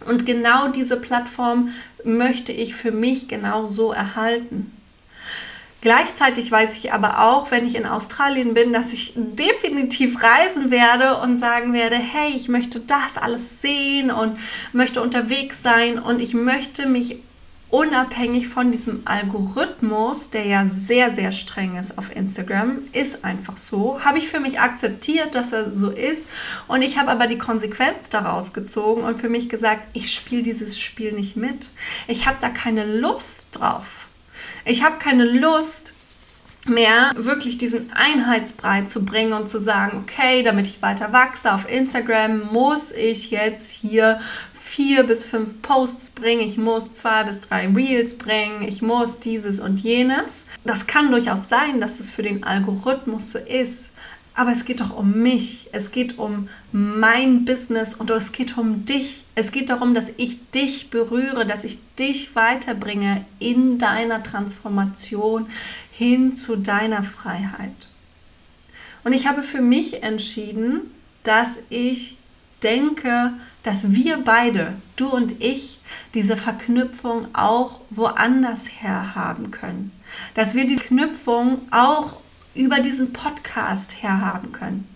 Und 0.05 0.25
genau 0.25 0.69
diese 0.69 0.99
Plattform 0.99 1.73
möchte 2.03 2.51
ich 2.51 2.75
für 2.75 2.91
mich 2.91 3.27
genau 3.27 3.67
so 3.67 3.91
erhalten. 3.91 4.71
Gleichzeitig 5.81 6.51
weiß 6.51 6.77
ich 6.77 6.93
aber 6.93 7.23
auch, 7.23 7.49
wenn 7.49 7.65
ich 7.65 7.73
in 7.75 7.87
Australien 7.87 8.53
bin, 8.53 8.71
dass 8.71 8.93
ich 8.93 9.13
definitiv 9.15 10.21
reisen 10.21 10.69
werde 10.69 11.17
und 11.21 11.39
sagen 11.39 11.73
werde, 11.73 11.95
hey, 11.95 12.31
ich 12.35 12.49
möchte 12.49 12.79
das 12.79 13.17
alles 13.17 13.61
sehen 13.61 14.11
und 14.11 14.37
möchte 14.73 15.01
unterwegs 15.01 15.63
sein 15.63 15.97
und 15.97 16.19
ich 16.19 16.35
möchte 16.35 16.85
mich 16.85 17.17
unabhängig 17.71 18.49
von 18.49 18.71
diesem 18.71 19.01
Algorithmus, 19.05 20.29
der 20.29 20.45
ja 20.45 20.67
sehr, 20.67 21.09
sehr 21.11 21.31
streng 21.31 21.77
ist 21.77 21.97
auf 21.97 22.13
Instagram, 22.15 22.79
ist 22.91 23.23
einfach 23.23 23.57
so, 23.57 24.03
habe 24.03 24.17
ich 24.17 24.27
für 24.27 24.39
mich 24.39 24.59
akzeptiert, 24.59 25.33
dass 25.33 25.53
er 25.53 25.71
so 25.71 25.89
ist 25.89 26.25
und 26.67 26.81
ich 26.81 26.99
habe 26.99 27.09
aber 27.09 27.27
die 27.27 27.37
Konsequenz 27.37 28.09
daraus 28.09 28.53
gezogen 28.53 29.03
und 29.03 29.15
für 29.15 29.29
mich 29.29 29.49
gesagt, 29.49 29.83
ich 29.93 30.13
spiele 30.13 30.43
dieses 30.43 30.79
Spiel 30.79 31.13
nicht 31.13 31.37
mit. 31.37 31.69
Ich 32.07 32.27
habe 32.27 32.37
da 32.41 32.49
keine 32.49 32.85
Lust 32.99 33.47
drauf. 33.53 34.07
Ich 34.65 34.83
habe 34.83 34.97
keine 34.99 35.23
Lust 35.23 35.93
mehr 36.67 37.11
wirklich 37.15 37.57
diesen 37.57 37.91
Einheitsbrei 37.93 38.81
zu 38.83 39.03
bringen 39.03 39.33
und 39.33 39.49
zu 39.49 39.59
sagen, 39.59 40.03
okay, 40.03 40.43
damit 40.43 40.67
ich 40.67 40.81
weiter 40.81 41.11
wachse 41.11 41.53
auf 41.53 41.69
Instagram, 41.69 42.51
muss 42.51 42.91
ich 42.91 43.31
jetzt 43.31 43.71
hier 43.71 44.19
vier 44.71 45.03
bis 45.03 45.25
fünf 45.25 45.61
Posts 45.61 46.11
bringen, 46.11 46.41
ich 46.41 46.57
muss 46.57 46.93
zwei 46.93 47.25
bis 47.25 47.41
drei 47.41 47.67
Reels 47.67 48.17
bringen, 48.17 48.61
ich 48.61 48.81
muss 48.81 49.19
dieses 49.19 49.59
und 49.59 49.81
jenes. 49.81 50.45
Das 50.63 50.87
kann 50.87 51.11
durchaus 51.11 51.49
sein, 51.49 51.81
dass 51.81 51.99
es 51.99 52.09
für 52.09 52.23
den 52.23 52.45
Algorithmus 52.45 53.31
so 53.31 53.39
ist. 53.39 53.89
Aber 54.33 54.53
es 54.53 54.63
geht 54.63 54.79
doch 54.79 54.95
um 54.95 55.11
mich. 55.11 55.67
Es 55.73 55.91
geht 55.91 56.17
um 56.17 56.47
mein 56.71 57.43
Business 57.43 57.95
und 57.95 58.09
es 58.11 58.31
geht 58.31 58.57
um 58.57 58.85
dich. 58.85 59.25
Es 59.35 59.51
geht 59.51 59.69
darum, 59.69 59.93
dass 59.93 60.09
ich 60.15 60.49
dich 60.51 60.89
berühre, 60.89 61.45
dass 61.45 61.65
ich 61.65 61.79
dich 61.99 62.33
weiterbringe 62.33 63.25
in 63.39 63.77
deiner 63.77 64.23
Transformation 64.23 65.47
hin 65.91 66.37
zu 66.37 66.55
deiner 66.55 67.03
Freiheit. 67.03 67.89
Und 69.03 69.11
ich 69.11 69.27
habe 69.27 69.43
für 69.43 69.61
mich 69.61 70.01
entschieden, 70.01 70.91
dass 71.23 71.57
ich 71.69 72.17
denke, 72.63 73.33
dass 73.63 73.91
wir 73.91 74.23
beide, 74.23 74.73
du 74.95 75.09
und 75.09 75.41
ich, 75.41 75.79
diese 76.13 76.37
Verknüpfung 76.37 77.27
auch 77.33 77.79
woanders 77.89 78.65
her 78.67 79.15
haben 79.15 79.51
können. 79.51 79.91
Dass 80.33 80.55
wir 80.55 80.67
diese 80.67 80.83
Knüpfung 80.83 81.61
auch 81.71 82.17
über 82.55 82.79
diesen 82.79 83.13
Podcast 83.13 84.01
herhaben 84.01 84.51
können. 84.51 84.87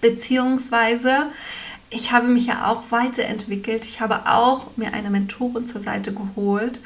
Beziehungsweise, 0.00 1.26
ich 1.90 2.12
habe 2.12 2.28
mich 2.28 2.46
ja 2.46 2.68
auch 2.68 2.84
weiterentwickelt. 2.90 3.84
Ich 3.84 4.00
habe 4.00 4.26
auch 4.26 4.76
mir 4.76 4.94
eine 4.94 5.10
Mentorin 5.10 5.66
zur 5.66 5.80
Seite 5.80 6.14
geholt 6.14 6.80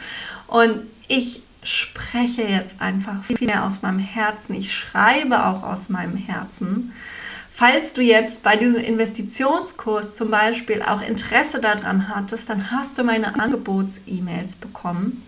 und 0.48 0.80
ich 1.06 1.42
spreche 1.62 2.42
jetzt 2.42 2.80
einfach 2.80 3.24
viel 3.24 3.46
mehr 3.46 3.64
aus 3.64 3.82
meinem 3.82 3.98
Herzen. 3.98 4.54
Ich 4.54 4.74
schreibe 4.74 5.46
auch 5.46 5.62
aus 5.62 5.88
meinem 5.88 6.16
Herzen. 6.16 6.92
Falls 7.56 7.92
du 7.92 8.02
jetzt 8.02 8.42
bei 8.42 8.56
diesem 8.56 8.80
Investitionskurs 8.80 10.16
zum 10.16 10.30
Beispiel 10.30 10.82
auch 10.82 11.00
Interesse 11.00 11.60
daran 11.60 12.08
hattest, 12.08 12.50
dann 12.50 12.72
hast 12.72 12.98
du 12.98 13.04
meine 13.04 13.38
Angebots-E-Mails 13.38 14.56
bekommen 14.56 15.22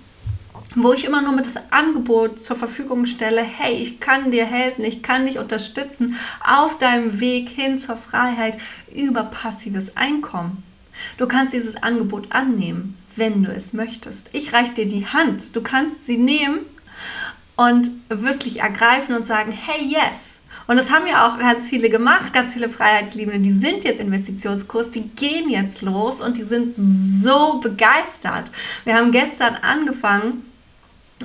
wo 0.76 0.92
ich 0.92 1.04
immer 1.04 1.22
nur 1.22 1.32
mit 1.32 1.46
das 1.46 1.56
Angebot 1.70 2.44
zur 2.44 2.56
Verfügung 2.56 3.06
stelle, 3.06 3.40
hey, 3.42 3.72
ich 3.74 3.98
kann 3.98 4.30
dir 4.30 4.44
helfen, 4.44 4.84
ich 4.84 5.02
kann 5.02 5.26
dich 5.26 5.38
unterstützen 5.38 6.16
auf 6.46 6.76
deinem 6.76 7.18
Weg 7.18 7.48
hin 7.48 7.78
zur 7.78 7.96
Freiheit 7.96 8.58
über 8.94 9.24
passives 9.24 9.96
Einkommen. 9.96 10.62
Du 11.16 11.26
kannst 11.26 11.54
dieses 11.54 11.82
Angebot 11.82 12.30
annehmen, 12.30 12.98
wenn 13.16 13.42
du 13.42 13.50
es 13.50 13.72
möchtest. 13.72 14.28
Ich 14.32 14.52
reiche 14.52 14.74
dir 14.74 14.86
die 14.86 15.06
Hand, 15.06 15.56
du 15.56 15.62
kannst 15.62 16.04
sie 16.04 16.18
nehmen 16.18 16.60
und 17.56 17.90
wirklich 18.08 18.60
ergreifen 18.60 19.14
und 19.14 19.26
sagen, 19.26 19.52
hey, 19.52 19.82
yes. 19.82 20.35
Und 20.66 20.76
das 20.78 20.90
haben 20.90 21.06
ja 21.06 21.28
auch 21.28 21.38
ganz 21.38 21.68
viele 21.68 21.90
gemacht, 21.90 22.32
ganz 22.32 22.52
viele 22.52 22.68
Freiheitsliebende, 22.68 23.40
die 23.40 23.52
sind 23.52 23.84
jetzt 23.84 24.00
Investitionskurs, 24.00 24.90
die 24.90 25.08
gehen 25.10 25.48
jetzt 25.48 25.82
los 25.82 26.20
und 26.20 26.36
die 26.36 26.42
sind 26.42 26.74
so 26.74 27.60
begeistert. 27.60 28.50
Wir 28.84 28.96
haben 28.96 29.12
gestern 29.12 29.54
angefangen 29.54 30.42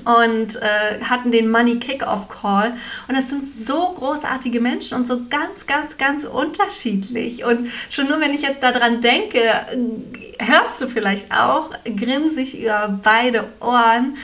und 0.05 0.55
äh, 0.55 1.01
hatten 1.03 1.31
den 1.31 1.51
Money 1.51 1.79
Kickoff 1.79 2.29
Call 2.29 2.74
und 3.07 3.17
das 3.17 3.29
sind 3.29 3.45
so 3.45 3.93
großartige 3.93 4.62
Menschen 4.62 4.95
und 4.95 5.05
so 5.05 5.25
ganz, 5.29 5.67
ganz, 5.67 5.98
ganz 5.98 6.24
unterschiedlich 6.24 7.43
und 7.43 7.67
schon 7.89 8.07
nur 8.07 8.21
wenn 8.21 8.33
ich 8.33 8.41
jetzt 8.41 8.63
daran 8.63 9.01
denke, 9.01 9.39
hörst 10.39 10.79
du 10.79 10.88
vielleicht 10.88 11.31
auch, 11.33 11.71
grinse 11.83 12.39
ich 12.39 12.62
über 12.62 13.00
beide 13.03 13.50
Ohren, 13.60 14.15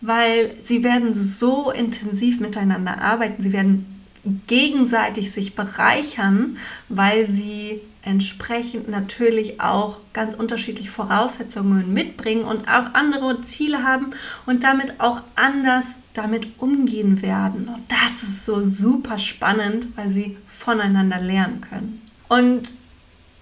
weil 0.00 0.54
sie 0.62 0.82
werden 0.82 1.12
so 1.12 1.70
intensiv 1.70 2.40
miteinander 2.40 3.02
arbeiten, 3.02 3.42
sie 3.42 3.52
werden 3.52 3.99
gegenseitig 4.46 5.32
sich 5.32 5.54
bereichern, 5.54 6.58
weil 6.88 7.26
sie 7.26 7.80
entsprechend 8.02 8.88
natürlich 8.88 9.60
auch 9.60 9.98
ganz 10.12 10.34
unterschiedliche 10.34 10.90
Voraussetzungen 10.90 11.92
mitbringen 11.92 12.44
und 12.44 12.68
auch 12.68 12.94
andere 12.94 13.40
Ziele 13.42 13.82
haben 13.82 14.10
und 14.46 14.64
damit 14.64 15.00
auch 15.00 15.22
anders 15.36 15.96
damit 16.14 16.48
umgehen 16.58 17.22
werden. 17.22 17.68
Und 17.68 17.82
das 17.88 18.22
ist 18.22 18.46
so 18.46 18.62
super 18.62 19.18
spannend, 19.18 19.88
weil 19.96 20.10
sie 20.10 20.36
voneinander 20.46 21.20
lernen 21.20 21.60
können. 21.60 22.02
Und 22.28 22.74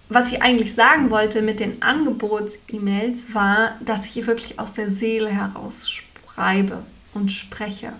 was 0.08 0.32
ich 0.32 0.42
eigentlich 0.42 0.74
sagen 0.74 1.10
wollte 1.10 1.42
mit 1.42 1.60
den 1.60 1.82
Angebots-E-Mails 1.82 3.34
war, 3.34 3.76
dass 3.84 4.06
ich 4.06 4.26
wirklich 4.26 4.58
aus 4.58 4.72
der 4.72 4.90
Seele 4.90 5.28
heraus 5.28 5.88
schreibe 5.88 6.82
und 7.14 7.30
spreche. 7.30 7.92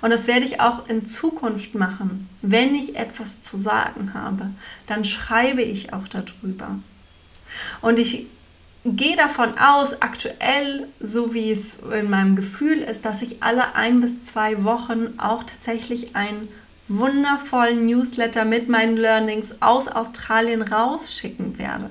Und 0.00 0.10
das 0.10 0.26
werde 0.26 0.44
ich 0.44 0.60
auch 0.60 0.86
in 0.88 1.04
Zukunft 1.04 1.74
machen. 1.74 2.28
Wenn 2.42 2.74
ich 2.74 2.96
etwas 2.96 3.42
zu 3.42 3.56
sagen 3.56 4.14
habe, 4.14 4.50
dann 4.86 5.04
schreibe 5.04 5.62
ich 5.62 5.92
auch 5.92 6.08
darüber. 6.08 6.78
Und 7.80 7.98
ich 7.98 8.26
gehe 8.84 9.16
davon 9.16 9.56
aus, 9.58 10.00
aktuell, 10.02 10.88
so 11.00 11.34
wie 11.34 11.52
es 11.52 11.80
in 11.98 12.10
meinem 12.10 12.36
Gefühl 12.36 12.78
ist, 12.78 13.04
dass 13.04 13.22
ich 13.22 13.42
alle 13.42 13.74
ein 13.74 14.00
bis 14.00 14.22
zwei 14.24 14.64
Wochen 14.64 15.14
auch 15.18 15.44
tatsächlich 15.44 16.16
einen 16.16 16.48
wundervollen 16.88 17.86
Newsletter 17.86 18.44
mit 18.44 18.68
meinen 18.68 18.96
Learnings 18.96 19.54
aus 19.60 19.88
Australien 19.88 20.62
rausschicken 20.62 21.58
werde. 21.58 21.90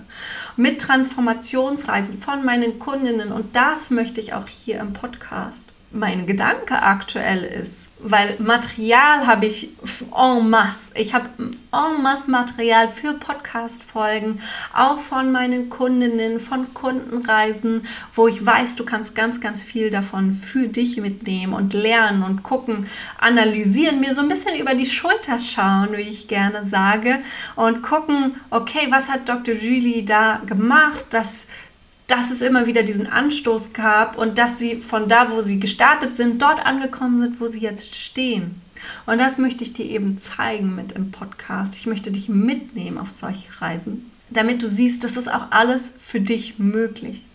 Mit 0.58 0.82
Transformationsreisen 0.82 2.20
von 2.20 2.46
meinen 2.46 2.78
Kundinnen. 2.78 3.32
Und 3.32 3.56
das 3.56 3.90
möchte 3.90 4.22
ich 4.22 4.34
auch 4.34 4.48
hier 4.48 4.80
im 4.80 4.94
Podcast 4.94 5.71
mein 5.94 6.26
Gedanke 6.26 6.82
aktuell 6.82 7.44
ist, 7.44 7.90
weil 8.00 8.36
Material 8.40 9.28
habe 9.28 9.46
ich 9.46 9.74
en 10.16 10.50
masse. 10.50 10.92
Ich 10.96 11.14
habe 11.14 11.30
en 11.38 12.02
masse 12.02 12.32
Material 12.32 12.88
für 12.88 13.14
Podcast-Folgen, 13.14 14.40
auch 14.74 15.00
von 15.00 15.32
meinen 15.32 15.70
Kundinnen, 15.70 16.40
von 16.40 16.74
Kundenreisen, 16.74 17.86
wo 18.14 18.28
ich 18.30 18.46
weiß, 18.46 18.78
du 18.78 18.86
kannst 18.86 19.16
ganz, 19.16 19.42
ganz 19.42 19.62
viel 19.62 19.90
davon 19.90 20.34
für 20.34 20.70
dich 20.70 20.98
mitnehmen 20.98 21.54
und 21.54 21.74
lernen 21.74 22.24
und 22.24 22.42
gucken, 22.42 22.88
analysieren, 23.20 24.00
mir 24.00 24.16
so 24.16 24.22
ein 24.22 24.30
bisschen 24.30 24.58
über 24.60 24.76
die 24.76 24.86
Schulter 24.86 25.40
schauen, 25.40 25.90
wie 25.98 26.10
ich 26.10 26.30
gerne 26.30 26.64
sage, 26.66 27.20
und 27.58 27.84
gucken, 27.84 28.36
okay, 28.50 28.88
was 28.90 29.10
hat 29.10 29.28
Dr. 29.28 29.56
Julie 29.56 30.04
da 30.04 30.42
gemacht, 30.46 31.06
dass 31.10 31.48
dass 32.12 32.30
es 32.30 32.42
immer 32.42 32.66
wieder 32.66 32.84
diesen 32.84 33.08
Anstoß 33.08 33.72
gab 33.72 34.18
und 34.18 34.38
dass 34.38 34.58
sie 34.58 34.82
von 34.82 35.08
da, 35.08 35.32
wo 35.32 35.42
sie 35.42 35.62
gestartet 35.62 36.18
sind, 36.18 36.42
dort 36.42 36.66
angekommen 36.66 37.22
sind, 37.22 37.40
wo 37.40 37.48
sie 37.48 37.62
jetzt 37.62 37.96
stehen. 37.96 38.62
Und 39.06 39.20
das 39.20 39.38
möchte 39.38 39.64
ich 39.64 39.72
dir 39.72 39.86
eben 39.86 40.18
zeigen 40.18 40.76
mit 40.76 40.92
im 40.92 41.12
Podcast. 41.12 41.76
Ich 41.76 41.86
möchte 41.86 42.12
dich 42.12 42.28
mitnehmen 42.28 42.98
auf 42.98 43.14
solche 43.14 43.62
Reisen, 43.62 44.12
damit 44.30 44.62
du 44.62 44.68
siehst, 44.68 45.06
das 45.06 45.16
ist 45.16 45.32
auch 45.32 45.52
alles 45.52 45.94
für 46.00 46.20
dich 46.20 46.60
möglich. 46.60 47.26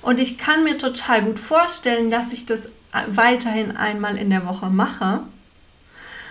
Und 0.00 0.18
ich 0.18 0.36
kann 0.36 0.64
mir 0.64 0.78
total 0.78 1.22
gut 1.22 1.38
vorstellen, 1.38 2.10
dass 2.10 2.32
ich 2.32 2.44
das 2.44 2.68
weiterhin 3.06 3.76
einmal 3.76 4.16
in 4.16 4.30
der 4.30 4.44
Woche 4.46 4.68
mache, 4.68 5.20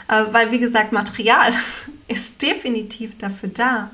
äh, 0.10 0.26
weil 0.32 0.52
wie 0.52 0.60
gesagt, 0.60 0.92
Material 0.92 1.54
ist 2.10 2.42
definitiv 2.42 3.18
dafür 3.18 3.50
da. 3.50 3.92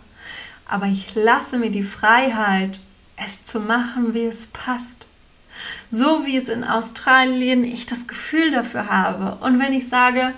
Aber 0.66 0.88
ich 0.88 1.14
lasse 1.14 1.60
mir 1.60 1.70
die 1.70 1.84
Freiheit, 1.84 2.80
es 3.18 3.44
zu 3.44 3.60
machen, 3.60 4.14
wie 4.14 4.26
es 4.26 4.48
passt. 4.48 5.08
So 5.90 6.26
wie 6.26 6.38
es 6.38 6.50
in 6.50 6.64
Australien 6.64 7.64
ich 7.64 7.86
das 7.86 8.08
Gefühl 8.08 8.52
dafür 8.52 8.90
habe. 8.90 9.44
Und 9.44 9.60
wenn 9.60 9.74
ich 9.74 9.90
sage, 9.90 10.34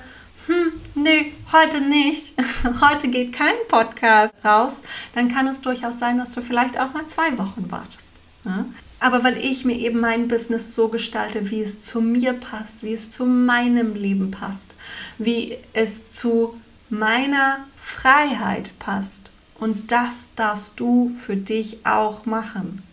hm, 0.48 0.74
nee, 0.96 1.34
heute 1.52 1.82
nicht, 1.82 2.34
heute 2.82 3.10
geht 3.10 3.34
kein 3.34 3.56
Podcast 3.68 4.34
raus, 4.44 4.82
dann 5.13 5.30
kann 5.30 5.48
es 5.48 5.62
durchaus 5.62 6.00
sein, 6.00 6.18
dass 6.18 6.34
du 6.34 6.42
vielleicht 6.42 6.80
auch 6.80 6.94
mal 6.94 7.06
zwei 7.08 7.38
Wochen 7.38 7.70
wartest. 7.70 8.13
Ja? 8.46 8.65
Aber 9.00 9.24
weil 9.24 9.38
ich 9.38 9.63
mir 9.63 9.78
eben 9.78 10.00
mein 10.00 10.28
Business 10.28 10.76
so 10.76 10.89
gestalte, 10.89 11.50
wie 11.52 11.62
es 11.62 11.82
zu 11.82 12.02
mir 12.02 12.34
passt, 12.34 12.84
wie 12.84 12.94
es 12.94 13.12
zu 13.12 13.26
meinem 13.26 13.96
Leben 13.96 14.32
passt, 14.32 14.76
wie 15.18 15.58
es 15.74 16.10
zu 16.10 16.60
meiner 16.89 17.60
Freiheit 17.78 18.78
passt, 18.80 19.29
und 19.60 19.91
das 19.91 20.30
darfst 20.36 20.80
du 20.80 21.10
für 21.10 21.36
dich 21.36 21.86
auch 21.86 22.26
machen. 22.26 22.84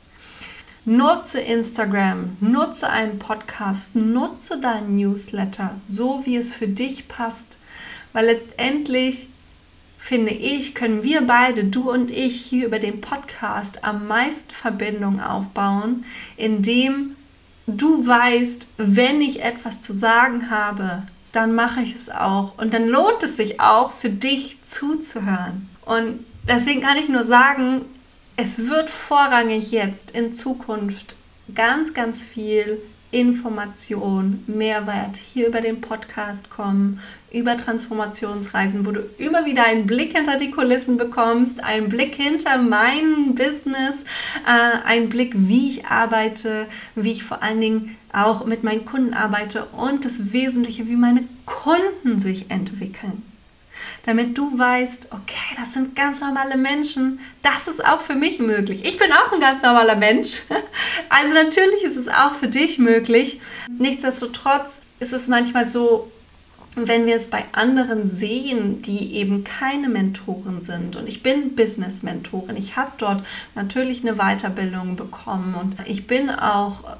Nutze 0.84 1.40
Instagram, 1.40 2.36
nutze 2.40 2.88
einen 2.88 3.18
Podcast, 3.18 3.96
nutze 3.96 4.60
deinen 4.60 4.94
Newsletter, 4.94 5.74
so 5.88 6.24
wie 6.24 6.36
es 6.36 6.54
für 6.54 6.68
dich 6.68 7.08
passt. 7.08 7.56
Weil 8.12 8.26
letztendlich, 8.26 9.28
finde 9.98 10.30
ich, 10.30 10.76
können 10.76 11.02
wir 11.02 11.22
beide, 11.22 11.64
du 11.64 11.90
und 11.90 12.12
ich, 12.12 12.40
hier 12.40 12.66
über 12.66 12.78
den 12.78 13.00
Podcast 13.00 13.82
am 13.82 14.06
meisten 14.06 14.52
Verbindung 14.52 15.20
aufbauen, 15.20 16.04
indem 16.36 17.16
du 17.66 18.06
weißt, 18.06 18.68
wenn 18.76 19.20
ich 19.20 19.42
etwas 19.42 19.80
zu 19.80 19.92
sagen 19.92 20.50
habe, 20.50 21.02
dann 21.32 21.54
mache 21.54 21.82
ich 21.82 21.94
es 21.94 22.10
auch. 22.10 22.56
Und 22.58 22.72
dann 22.72 22.88
lohnt 22.88 23.22
es 23.22 23.36
sich 23.36 23.60
auch, 23.60 23.90
für 23.90 24.10
dich 24.10 24.58
zuzuhören. 24.64 25.68
Und 25.84 26.24
Deswegen 26.48 26.80
kann 26.80 26.96
ich 26.96 27.08
nur 27.08 27.24
sagen, 27.24 27.86
es 28.36 28.68
wird 28.68 28.88
vorrangig 28.88 29.72
jetzt 29.72 30.12
in 30.12 30.32
Zukunft 30.32 31.16
ganz, 31.54 31.92
ganz 31.92 32.22
viel 32.22 32.80
Information, 33.10 34.44
Mehrwert 34.46 35.16
hier 35.16 35.48
über 35.48 35.60
den 35.60 35.80
Podcast 35.80 36.48
kommen, 36.48 37.00
über 37.32 37.56
Transformationsreisen, 37.56 38.86
wo 38.86 38.92
du 38.92 39.00
immer 39.18 39.44
wieder 39.44 39.64
einen 39.64 39.86
Blick 39.86 40.16
hinter 40.16 40.38
die 40.38 40.52
Kulissen 40.52 40.98
bekommst, 40.98 41.64
einen 41.64 41.88
Blick 41.88 42.14
hinter 42.14 42.58
mein 42.58 43.34
Business, 43.34 44.04
äh, 44.46 44.86
einen 44.86 45.08
Blick, 45.08 45.32
wie 45.34 45.68
ich 45.68 45.86
arbeite, 45.86 46.66
wie 46.94 47.12
ich 47.12 47.24
vor 47.24 47.42
allen 47.42 47.60
Dingen 47.60 47.96
auch 48.12 48.46
mit 48.46 48.62
meinen 48.62 48.84
Kunden 48.84 49.14
arbeite 49.14 49.64
und 49.66 50.04
das 50.04 50.32
Wesentliche, 50.32 50.86
wie 50.86 50.96
meine 50.96 51.24
Kunden 51.44 52.18
sich 52.18 52.50
entwickeln 52.50 53.22
damit 54.06 54.38
du 54.38 54.56
weißt, 54.56 55.08
okay, 55.10 55.56
das 55.56 55.72
sind 55.72 55.96
ganz 55.96 56.20
normale 56.20 56.56
Menschen, 56.56 57.18
das 57.42 57.68
ist 57.68 57.84
auch 57.84 58.00
für 58.00 58.14
mich 58.14 58.38
möglich. 58.38 58.84
Ich 58.84 58.98
bin 58.98 59.12
auch 59.12 59.32
ein 59.32 59.40
ganz 59.40 59.62
normaler 59.62 59.96
Mensch. 59.96 60.42
Also 61.08 61.34
natürlich 61.34 61.82
ist 61.82 61.96
es 61.96 62.08
auch 62.08 62.34
für 62.34 62.48
dich 62.48 62.78
möglich. 62.78 63.40
Nichtsdestotrotz 63.78 64.82
ist 64.98 65.12
es 65.12 65.28
manchmal 65.28 65.66
so, 65.66 66.10
wenn 66.76 67.06
wir 67.06 67.16
es 67.16 67.28
bei 67.28 67.44
anderen 67.52 68.06
sehen, 68.06 68.82
die 68.82 69.14
eben 69.14 69.44
keine 69.44 69.88
Mentoren 69.88 70.60
sind, 70.60 70.96
und 70.96 71.08
ich 71.08 71.22
bin 71.22 71.54
Business-Mentorin, 71.54 72.56
ich 72.56 72.76
habe 72.76 72.92
dort 72.98 73.24
natürlich 73.54 74.02
eine 74.02 74.16
Weiterbildung 74.16 74.96
bekommen 74.96 75.54
und 75.54 75.76
ich 75.88 76.06
bin 76.06 76.28
auch 76.28 76.96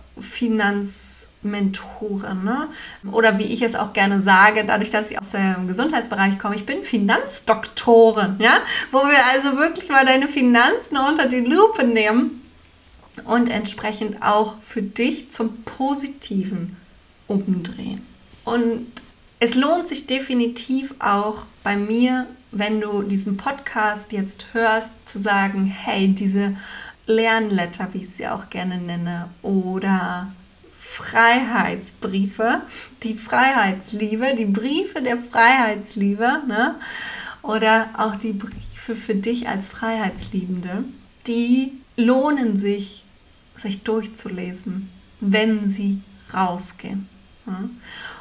Finanzmentorin, 1.47 2.45
ne? 2.45 2.69
oder 3.13 3.39
wie 3.39 3.45
ich 3.45 3.63
es 3.63 3.75
auch 3.75 3.93
gerne 3.93 4.21
sage, 4.21 4.65
dadurch, 4.65 4.91
dass 4.91 5.11
ich 5.11 5.19
aus 5.19 5.31
dem 5.31 5.69
Gesundheitsbereich 5.69 6.39
komme, 6.39 6.57
ich 6.57 6.67
bin 6.67 6.85
Finanzdoktorin, 6.85 8.37
ja? 8.39 8.59
wo 8.91 8.99
wir 8.99 9.25
also 9.33 9.57
wirklich 9.57 9.89
mal 9.89 10.05
deine 10.05 10.29
Finanzen 10.29 10.97
unter 10.97 11.29
die 11.29 11.41
Lupe 11.41 11.85
nehmen 11.85 12.43
und 13.25 13.49
entsprechend 13.49 14.23
auch 14.23 14.61
für 14.61 14.83
dich 14.83 15.31
zum 15.31 15.63
Positiven 15.63 16.77
umdrehen. 17.27 18.05
Und 18.45 18.87
es 19.41 19.55
lohnt 19.55 19.89
sich 19.89 20.07
definitiv 20.07 20.95
auch 20.99 21.45
bei 21.63 21.77
mir, 21.77 22.27
wenn 22.53 22.81
du 22.81 23.03
diesen 23.03 23.37
Podcast 23.37 24.13
jetzt 24.13 24.47
hörst, 24.53 24.93
zu 25.05 25.19
sagen, 25.19 25.67
hey, 25.67 26.09
diese 26.09 26.57
Lernletter, 27.07 27.89
wie 27.93 27.99
ich 27.99 28.09
sie 28.11 28.27
auch 28.27 28.49
gerne 28.51 28.79
nenne, 28.79 29.29
oder 29.43 30.33
Freiheitsbriefe, 30.89 32.63
die 33.03 33.15
Freiheitsliebe, 33.15 34.35
die 34.35 34.47
Briefe 34.47 35.03
der 35.03 35.19
Freiheitsliebe, 35.19 36.43
ne? 36.47 36.77
oder 37.43 37.91
auch 37.99 38.17
die 38.17 38.33
Briefe 38.33 38.97
für 38.97 39.15
dich 39.15 39.49
als 39.49 39.69
Freiheitsliebende, 39.69 40.85
die 41.27 41.73
lohnen 41.97 42.57
sich, 42.57 43.05
sich 43.57 43.83
durchzulesen, 43.83 44.89
wenn 45.21 45.69
sie 45.69 46.01
rausgehen. 46.33 47.09
Ne? 47.45 47.71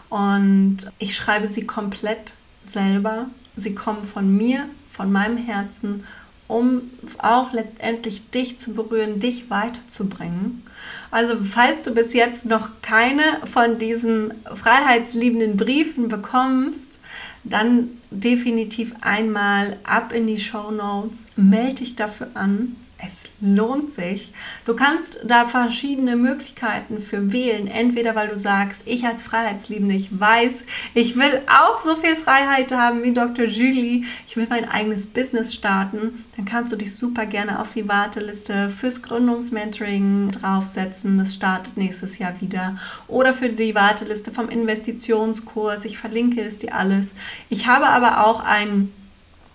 Und 0.10 0.91
ich 0.99 1.15
schreibe 1.15 1.47
sie 1.47 1.65
komplett 1.65 2.34
selber. 2.63 3.28
Sie 3.56 3.73
kommen 3.73 4.04
von 4.04 4.36
mir, 4.36 4.65
von 4.89 5.12
meinem 5.12 5.38
Herzen, 5.38 6.04
um 6.47 6.91
auch 7.17 7.53
letztendlich 7.53 8.29
dich 8.29 8.60
zu 8.60 8.73
berühren, 8.73 9.19
dich 9.19 9.49
weiterzubringen. 9.49 10.63
Also 11.10 11.36
falls 11.43 11.84
du 11.84 11.93
bis 11.93 12.13
jetzt 12.13 12.45
noch 12.45 12.69
keine 12.81 13.23
von 13.51 13.79
diesen 13.79 14.34
freiheitsliebenden 14.53 15.58
Briefen 15.58 16.08
bekommst, 16.08 16.99
dann 17.43 17.89
definitiv 18.12 18.93
einmal 19.01 19.77
ab 19.84 20.12
in 20.13 20.27
die 20.27 20.39
Show 20.39 20.71
Notes, 20.71 21.27
melde 21.36 21.75
dich 21.75 21.95
dafür 21.95 22.27
an 22.34 22.75
es 23.08 23.24
lohnt 23.41 23.91
sich. 23.91 24.34
Du 24.65 24.76
kannst 24.76 25.20
da 25.26 25.46
verschiedene 25.46 26.15
Möglichkeiten 26.15 27.00
für 27.00 27.32
wählen. 27.32 27.68
Entweder 27.68 28.15
weil 28.15 28.28
du 28.28 28.38
sagst, 28.38 28.84
ich 28.86 29.06
als 29.06 29.24
Freiheitsliebende, 29.24 29.96
ich 29.96 30.20
weiß, 30.20 30.63
ich 30.94 31.15
will 31.15 31.41
auch 31.48 31.80
so 31.80 31.96
viel 31.96 32.15
Freiheit 32.15 32.72
haben 32.72 33.04
wie 33.04 33.13
Dr. 33.13 33.46
Julie, 33.46 34.04
ich 34.28 34.38
will 34.38 34.48
mein 34.50 34.70
eigenes 34.70 35.08
Business 35.08 35.54
starten, 35.54 36.24
dann 36.36 36.46
kannst 36.46 36.72
du 36.72 36.76
dich 36.76 36.96
super 36.96 37.26
gerne 37.26 37.60
auf 37.60 37.72
die 37.72 37.88
Warteliste 37.88 38.70
fürs 38.70 39.02
Gründungsmentoring 39.02 40.32
draufsetzen. 40.32 41.18
Das 41.18 41.34
startet 41.34 41.78
nächstes 41.78 42.18
Jahr 42.18 42.39
wieder. 42.41 42.76
Oder 43.08 43.34
für 43.34 43.50
die 43.50 43.76
Warteliste 43.76 44.32
vom 44.32 44.50
Investitionskurs. 44.50 45.86
Ich 45.86 45.98
verlinke 45.98 46.41
es 46.41 46.58
dir 46.58 46.76
alles. 46.76 47.13
Ich 47.50 47.68
habe 47.68 47.88
aber 47.88 48.26
auch 48.26 48.44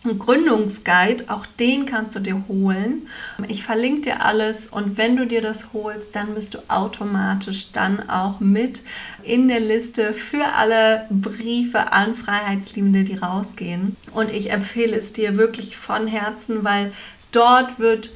Gründungsguide, 0.02 1.24
auch 1.28 1.44
den 1.44 1.84
kannst 1.84 2.14
du 2.14 2.20
dir 2.20 2.44
holen. 2.48 3.06
Ich 3.48 3.62
verlinke 3.62 4.02
dir 4.02 4.24
alles 4.24 4.66
und 4.66 4.96
wenn 4.96 5.16
du 5.16 5.26
dir 5.26 5.42
das 5.42 5.74
holst, 5.74 6.16
dann 6.16 6.34
bist 6.34 6.54
du 6.54 6.58
automatisch 6.68 7.72
dann 7.72 8.08
auch 8.08 8.40
mit 8.40 8.82
in 9.22 9.48
der 9.48 9.60
Liste 9.60 10.14
für 10.14 10.54
alle 10.54 11.06
Briefe 11.10 11.92
an 11.92 12.16
Freiheitsliebende, 12.16 13.04
die 13.04 13.16
rausgehen. 13.16 13.96
Und 14.14 14.30
ich 14.30 14.50
empfehle 14.50 14.96
es 14.96 15.12
dir 15.12 15.36
wirklich 15.36 15.76
von 15.76 16.06
Herzen, 16.06 16.64
weil 16.64 16.92
dort 17.30 17.78
wird 17.78 18.10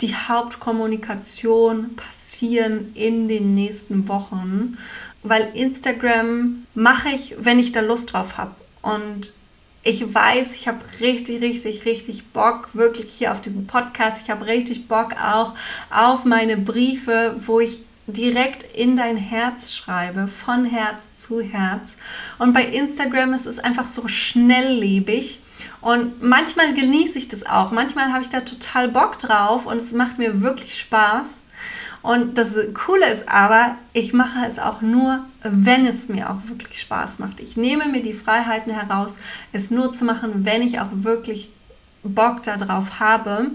die 0.00 0.14
Hauptkommunikation 0.14 1.96
passieren 1.96 2.92
in 2.94 3.26
den 3.26 3.56
nächsten 3.56 4.06
Wochen, 4.06 4.78
weil 5.24 5.50
Instagram 5.54 6.64
mache 6.74 7.08
ich, 7.08 7.34
wenn 7.40 7.58
ich 7.58 7.72
da 7.72 7.80
Lust 7.80 8.12
drauf 8.12 8.38
habe. 8.38 8.54
Und 8.82 9.32
ich 9.88 10.14
weiß, 10.14 10.54
ich 10.54 10.68
habe 10.68 10.80
richtig, 11.00 11.40
richtig, 11.40 11.86
richtig 11.86 12.26
Bock 12.32 12.68
wirklich 12.74 13.10
hier 13.10 13.32
auf 13.32 13.40
diesen 13.40 13.66
Podcast. 13.66 14.20
Ich 14.22 14.30
habe 14.30 14.44
richtig 14.44 14.86
Bock 14.86 15.14
auch 15.14 15.54
auf 15.90 16.26
meine 16.26 16.58
Briefe, 16.58 17.36
wo 17.40 17.58
ich 17.60 17.80
direkt 18.06 18.64
in 18.76 18.98
dein 18.98 19.16
Herz 19.16 19.72
schreibe, 19.72 20.28
von 20.28 20.66
Herz 20.66 21.00
zu 21.14 21.40
Herz. 21.40 21.96
Und 22.38 22.52
bei 22.52 22.64
Instagram 22.64 23.32
ist 23.32 23.46
es 23.46 23.58
einfach 23.58 23.86
so 23.86 24.08
schnelllebig. 24.08 25.40
Und 25.80 26.22
manchmal 26.22 26.74
genieße 26.74 27.16
ich 27.16 27.28
das 27.28 27.46
auch. 27.46 27.70
Manchmal 27.70 28.12
habe 28.12 28.22
ich 28.22 28.28
da 28.28 28.40
total 28.40 28.88
Bock 28.88 29.18
drauf 29.18 29.64
und 29.64 29.78
es 29.78 29.92
macht 29.92 30.18
mir 30.18 30.42
wirklich 30.42 30.78
Spaß. 30.78 31.40
Und 32.02 32.38
das 32.38 32.56
Coole 32.74 33.10
ist 33.10 33.28
aber, 33.28 33.76
ich 33.92 34.12
mache 34.12 34.46
es 34.46 34.58
auch 34.58 34.82
nur, 34.82 35.24
wenn 35.42 35.86
es 35.86 36.08
mir 36.08 36.30
auch 36.30 36.48
wirklich 36.48 36.80
Spaß 36.80 37.18
macht. 37.18 37.40
Ich 37.40 37.56
nehme 37.56 37.88
mir 37.88 38.02
die 38.02 38.14
Freiheiten 38.14 38.72
heraus, 38.72 39.18
es 39.52 39.70
nur 39.70 39.92
zu 39.92 40.04
machen, 40.04 40.44
wenn 40.44 40.62
ich 40.62 40.80
auch 40.80 40.90
wirklich 40.92 41.50
Bock 42.02 42.42
darauf 42.44 43.00
habe. 43.00 43.50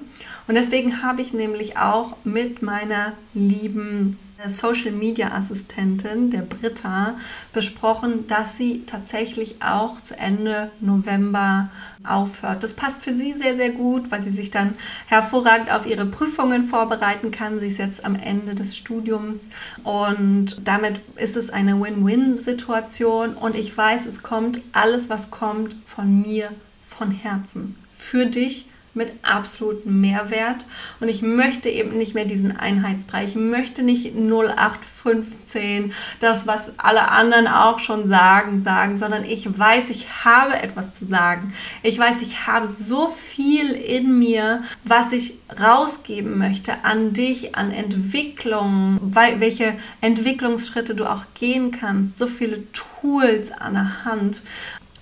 Und 0.48 0.56
deswegen 0.56 1.02
habe 1.02 1.22
ich 1.22 1.34
nämlich 1.34 1.78
auch 1.78 2.18
mit 2.24 2.62
meiner 2.62 3.14
lieben 3.34 4.20
Social 4.50 4.92
Media 4.92 5.32
Assistentin, 5.32 6.30
der 6.30 6.42
Britta, 6.42 7.16
besprochen, 7.54 8.28
dass 8.28 8.58
sie 8.58 8.84
tatsächlich 8.86 9.56
auch 9.62 10.02
zu 10.02 10.18
Ende 10.18 10.72
November 10.80 11.70
aufhört. 12.04 12.64
Das 12.64 12.74
passt 12.74 13.02
für 13.02 13.14
sie 13.14 13.34
sehr, 13.34 13.56
sehr 13.56 13.70
gut, 13.70 14.12
weil 14.12 14.22
sie 14.22 14.32
sich 14.32 14.52
dann 14.52 14.76
hervorragend 15.08 15.72
auf 15.72 15.86
ihre 15.86 16.06
Prüfungen 16.06 16.68
vorbereiten 16.68 17.32
kann. 17.32 17.60
Sie 17.60 17.68
ist 17.68 17.78
jetzt 17.78 18.06
am 18.06 18.16
Ende 18.16 18.56
des 18.56 18.76
Studiums 18.76 19.50
und 19.84 20.58
damit 20.66 21.02
ist 21.16 21.38
es 21.38 21.50
eine 21.50 21.80
Win-Win-Situation 21.82 23.36
und 23.36 23.56
ich 23.56 23.76
weiß, 23.76 24.06
es 24.06 24.24
kommt 24.24 24.62
alles, 24.72 25.10
was 25.10 25.32
kommt, 25.32 25.76
von 25.86 26.22
mir, 26.22 26.50
von 26.84 27.12
Herzen. 27.12 27.76
Für 27.98 28.26
dich 28.26 28.68
mit 28.94 29.12
absolutem 29.24 30.02
Mehrwert. 30.02 30.66
Und 31.00 31.10
ich 31.10 31.22
möchte 31.22 31.70
eben 31.70 31.98
nicht 31.98 32.14
mehr 32.14 32.26
diesen 32.26 32.56
Einheitsbrei. 32.56 33.24
Ich 33.24 33.36
möchte 33.36 33.82
nicht 33.82 34.16
0815, 34.16 35.94
das, 36.20 36.46
was 36.46 36.78
alle 36.78 37.10
anderen 37.10 37.48
auch 37.48 37.80
schon 37.80 38.08
sagen, 38.08 38.60
sagen, 38.60 38.98
sondern 38.98 39.26
ich 39.26 39.48
weiß, 39.58 39.90
ich 39.90 40.26
habe 40.26 40.56
etwas 40.62 40.94
zu 40.94 41.06
sagen. 41.06 41.54
Ich 41.82 41.98
weiß, 41.98 42.22
ich 42.22 42.46
habe 42.48 42.68
so 42.68 43.10
viel 43.10 43.72
in 43.72 44.20
mir, 44.20 44.62
was 44.84 45.12
ich 45.12 45.36
rausgeben 45.60 46.38
möchte 46.38 46.84
an 46.84 47.14
dich, 47.14 47.56
an 47.56 47.72
Entwicklung, 47.72 49.00
welche 49.02 49.76
Entwicklungsschritte 50.02 50.94
du 50.94 51.06
auch 51.06 51.26
gehen 51.34 51.72
kannst. 51.72 52.20
So 52.20 52.28
viele 52.28 52.72
Tools 52.72 53.52
an 53.52 53.74
der 53.74 54.06
Hand. 54.06 54.42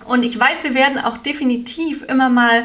Und 0.04 0.24
ich 0.24 0.38
weiß, 0.38 0.64
wir 0.64 0.74
werden 0.74 0.98
auch 0.98 1.18
definitiv 1.18 2.02
immer 2.02 2.28
mal 2.28 2.64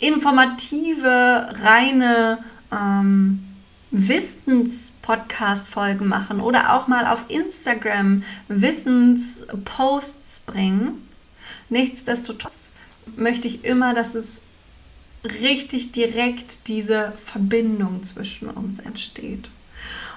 informative, 0.00 1.52
reine 1.62 2.38
ähm, 2.72 3.46
Wissens-Podcast-Folgen 3.90 6.08
machen 6.08 6.40
oder 6.40 6.74
auch 6.74 6.88
mal 6.88 7.06
auf 7.06 7.24
Instagram 7.28 8.22
Wissens-Posts 8.48 10.40
bringen. 10.46 11.06
Nichtsdestotrotz 11.68 12.70
möchte 13.16 13.48
ich 13.48 13.64
immer, 13.64 13.92
dass 13.94 14.14
es 14.14 14.40
richtig 15.24 15.90
direkt 15.92 16.68
diese 16.68 17.12
Verbindung 17.24 18.02
zwischen 18.02 18.48
uns 18.48 18.78
entsteht. 18.78 19.50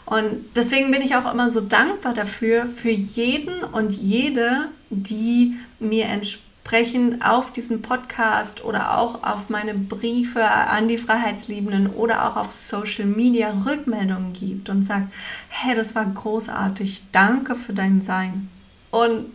Und 0.05 0.45
deswegen 0.55 0.91
bin 0.91 1.01
ich 1.01 1.15
auch 1.15 1.31
immer 1.31 1.49
so 1.49 1.61
dankbar 1.61 2.13
dafür, 2.13 2.67
für 2.67 2.91
jeden 2.91 3.63
und 3.63 3.91
jede, 3.91 4.69
die 4.89 5.55
mir 5.79 6.05
entspricht 6.05 6.52
entsprechend 6.63 7.25
auf 7.25 7.51
diesen 7.51 7.81
Podcast 7.81 8.63
oder 8.63 8.97
auch 8.97 9.21
auf 9.21 9.49
meine 9.49 9.73
Briefe 9.73 10.43
an 10.43 10.87
die 10.87 10.97
Freiheitsliebenden 10.97 11.87
oder 11.87 12.27
auch 12.27 12.37
auf 12.37 12.53
Social 12.53 13.05
Media 13.05 13.53
Rückmeldungen 13.65 14.31
gibt 14.31 14.69
und 14.69 14.83
sagt, 14.83 15.07
hey, 15.49 15.75
das 15.75 15.93
war 15.93 16.05
großartig, 16.05 17.03
danke 17.11 17.55
für 17.55 17.73
dein 17.73 18.01
Sein. 18.01 18.49
Und 18.91 19.25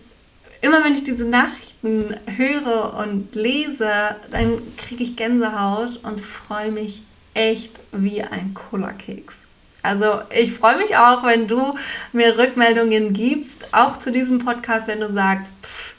immer 0.62 0.82
wenn 0.82 0.94
ich 0.94 1.04
diese 1.04 1.26
Nachrichten 1.26 2.16
höre 2.34 2.94
und 2.94 3.34
lese, 3.34 3.90
dann 4.30 4.62
kriege 4.78 5.04
ich 5.04 5.16
Gänsehaut 5.16 6.00
und 6.02 6.22
freue 6.22 6.72
mich 6.72 7.02
echt 7.34 7.78
wie 7.92 8.22
ein 8.22 8.54
Cola-Keks. 8.54 9.44
Also 9.82 10.22
ich 10.34 10.54
freue 10.54 10.78
mich 10.78 10.96
auch, 10.96 11.24
wenn 11.24 11.46
du 11.46 11.74
mir 12.12 12.38
Rückmeldungen 12.38 13.12
gibst, 13.12 13.74
auch 13.74 13.98
zu 13.98 14.10
diesem 14.10 14.38
Podcast, 14.38 14.88
wenn 14.88 15.00
du 15.00 15.12
sagst, 15.12 15.52
pff, 15.62 15.97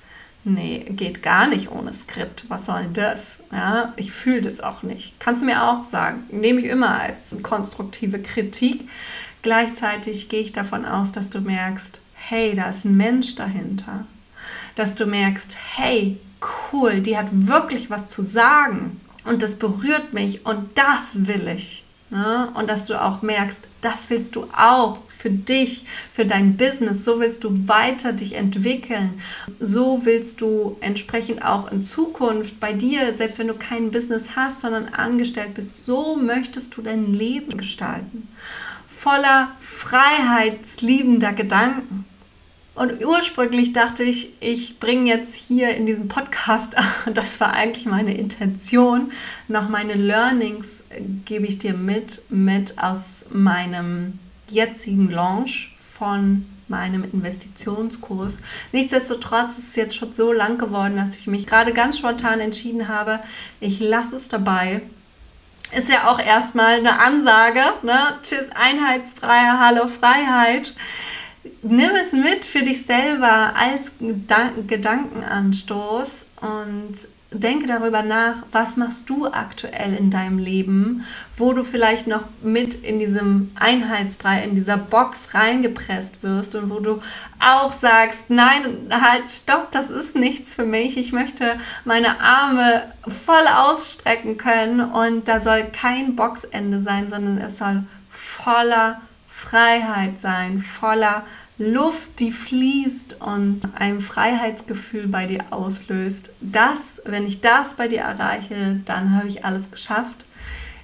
nee, 0.53 0.85
geht 0.89 1.23
gar 1.23 1.47
nicht 1.47 1.71
ohne 1.71 1.93
Skript. 1.93 2.45
Was 2.49 2.65
soll 2.65 2.83
denn 2.83 2.93
das? 2.93 3.43
Ja, 3.51 3.93
ich 3.95 4.11
fühle 4.11 4.41
das 4.41 4.59
auch 4.59 4.83
nicht. 4.83 5.19
Kannst 5.19 5.41
du 5.41 5.45
mir 5.45 5.63
auch 5.63 5.83
sagen. 5.83 6.23
Nehme 6.31 6.59
ich 6.59 6.65
immer 6.67 6.99
als 6.99 7.35
konstruktive 7.43 8.19
Kritik. 8.21 8.87
Gleichzeitig 9.41 10.29
gehe 10.29 10.41
ich 10.41 10.53
davon 10.53 10.85
aus, 10.85 11.11
dass 11.11 11.29
du 11.29 11.41
merkst, 11.41 11.99
hey, 12.13 12.55
da 12.55 12.69
ist 12.69 12.85
ein 12.85 12.97
Mensch 12.97 13.35
dahinter. 13.35 14.05
Dass 14.75 14.95
du 14.95 15.05
merkst, 15.05 15.57
hey, 15.75 16.17
cool, 16.71 17.01
die 17.01 17.17
hat 17.17 17.27
wirklich 17.31 17.89
was 17.89 18.07
zu 18.07 18.21
sagen. 18.21 18.99
Und 19.25 19.41
das 19.41 19.55
berührt 19.55 20.13
mich 20.13 20.45
und 20.45 20.77
das 20.77 21.27
will 21.27 21.47
ich. 21.47 21.83
Ne? 22.09 22.51
Und 22.55 22.69
dass 22.69 22.87
du 22.87 22.99
auch 22.99 23.21
merkst, 23.21 23.59
das 23.81 24.09
willst 24.09 24.35
du 24.35 24.45
auch 24.55 24.99
für 25.07 25.29
dich, 25.29 25.85
für 26.11 26.25
dein 26.25 26.57
Business. 26.57 27.05
So 27.05 27.19
willst 27.19 27.43
du 27.43 27.67
weiter 27.67 28.13
dich 28.13 28.33
entwickeln. 28.33 29.21
So 29.59 30.05
willst 30.05 30.41
du 30.41 30.77
entsprechend 30.81 31.45
auch 31.45 31.71
in 31.71 31.83
Zukunft 31.83 32.59
bei 32.59 32.73
dir, 32.73 33.15
selbst 33.15 33.37
wenn 33.37 33.47
du 33.47 33.53
kein 33.53 33.91
Business 33.91 34.35
hast, 34.35 34.61
sondern 34.61 34.89
angestellt 34.89 35.53
bist, 35.53 35.85
so 35.85 36.15
möchtest 36.15 36.75
du 36.75 36.81
dein 36.81 37.13
Leben 37.13 37.57
gestalten. 37.57 38.27
Voller 38.87 39.51
freiheitsliebender 39.59 41.33
Gedanken. 41.33 42.05
Und 42.79 43.03
ursprünglich 43.03 43.73
dachte 43.73 44.03
ich, 44.03 44.31
ich 44.39 44.79
bringe 44.79 45.09
jetzt 45.09 45.35
hier 45.35 45.75
in 45.75 45.85
diesem 45.85 46.07
Podcast, 46.07 46.77
das 47.13 47.41
war 47.41 47.51
eigentlich 47.51 47.85
meine 47.85 48.15
Intention, 48.17 49.11
noch 49.49 49.67
meine 49.67 49.95
Learnings 49.95 50.85
gebe 51.25 51.45
ich 51.45 51.59
dir 51.59 51.73
mit, 51.73 52.21
mit 52.29 52.81
aus 52.81 53.25
meinem 53.31 54.17
jetzigen 54.49 55.11
Launch 55.11 55.75
von 55.75 56.45
meinem 56.69 57.03
Investitionskurs. 57.03 58.39
Nichtsdestotrotz 58.71 59.57
ist 59.57 59.67
es 59.71 59.75
jetzt 59.75 59.95
schon 59.95 60.13
so 60.13 60.31
lang 60.31 60.57
geworden, 60.57 60.95
dass 60.95 61.15
ich 61.15 61.27
mich 61.27 61.47
gerade 61.47 61.73
ganz 61.73 61.97
spontan 61.97 62.39
entschieden 62.39 62.87
habe, 62.87 63.19
ich 63.59 63.81
lasse 63.81 64.15
es 64.15 64.29
dabei. 64.29 64.83
Ist 65.77 65.91
ja 65.91 66.07
auch 66.07 66.19
erstmal 66.19 66.75
eine 66.75 67.01
Ansage, 67.01 67.59
ne? 67.83 67.99
Tschüss, 68.23 68.49
einheitsfreie, 68.55 69.59
hallo 69.59 69.89
Freiheit 69.89 70.73
nimm 71.61 71.91
es 72.01 72.13
mit 72.13 72.45
für 72.45 72.63
dich 72.63 72.85
selber 72.85 73.53
als 73.55 73.91
Gedankenanstoß 73.99 76.27
und 76.41 76.93
denke 77.31 77.67
darüber 77.67 78.01
nach, 78.01 78.37
was 78.51 78.75
machst 78.75 79.07
du 79.09 79.27
aktuell 79.27 79.93
in 79.93 80.09
deinem 80.09 80.39
Leben, 80.39 81.05
wo 81.37 81.53
du 81.53 81.63
vielleicht 81.63 82.07
noch 82.07 82.23
mit 82.41 82.83
in 82.83 82.97
diesem 82.97 83.51
Einheitsbrei, 83.53 84.43
in 84.43 84.55
dieser 84.55 84.77
Box 84.77 85.35
reingepresst 85.35 86.23
wirst 86.23 86.55
und 86.55 86.71
wo 86.71 86.79
du 86.79 87.01
auch 87.39 87.71
sagst, 87.71 88.29
nein, 88.29 88.87
halt, 88.89 89.29
stopp, 89.29 89.69
das 89.71 89.91
ist 89.91 90.15
nichts 90.15 90.55
für 90.55 90.65
mich. 90.65 90.97
Ich 90.97 91.13
möchte 91.13 91.59
meine 91.85 92.19
Arme 92.19 92.91
voll 93.07 93.47
ausstrecken 93.55 94.37
können 94.37 94.79
und 94.79 95.27
da 95.27 95.39
soll 95.39 95.65
kein 95.65 96.15
Boxende 96.15 96.79
sein, 96.79 97.09
sondern 97.09 97.37
es 97.37 97.59
soll 97.59 97.83
voller 98.09 99.01
Freiheit 99.27 100.19
sein, 100.19 100.59
voller 100.59 101.23
Luft, 101.59 102.21
die 102.21 102.31
fließt 102.31 103.17
und 103.19 103.61
ein 103.75 103.99
Freiheitsgefühl 103.99 105.09
bei 105.09 105.27
dir 105.27 105.43
auslöst. 105.51 106.29
Das, 106.39 107.01
wenn 107.03 107.27
ich 107.27 107.41
das 107.41 107.75
bei 107.75 107.89
dir 107.89 107.99
erreiche, 107.99 108.79
dann 108.85 109.13
habe 109.13 109.27
ich 109.27 109.43
alles 109.43 109.69
geschafft. 109.69 110.25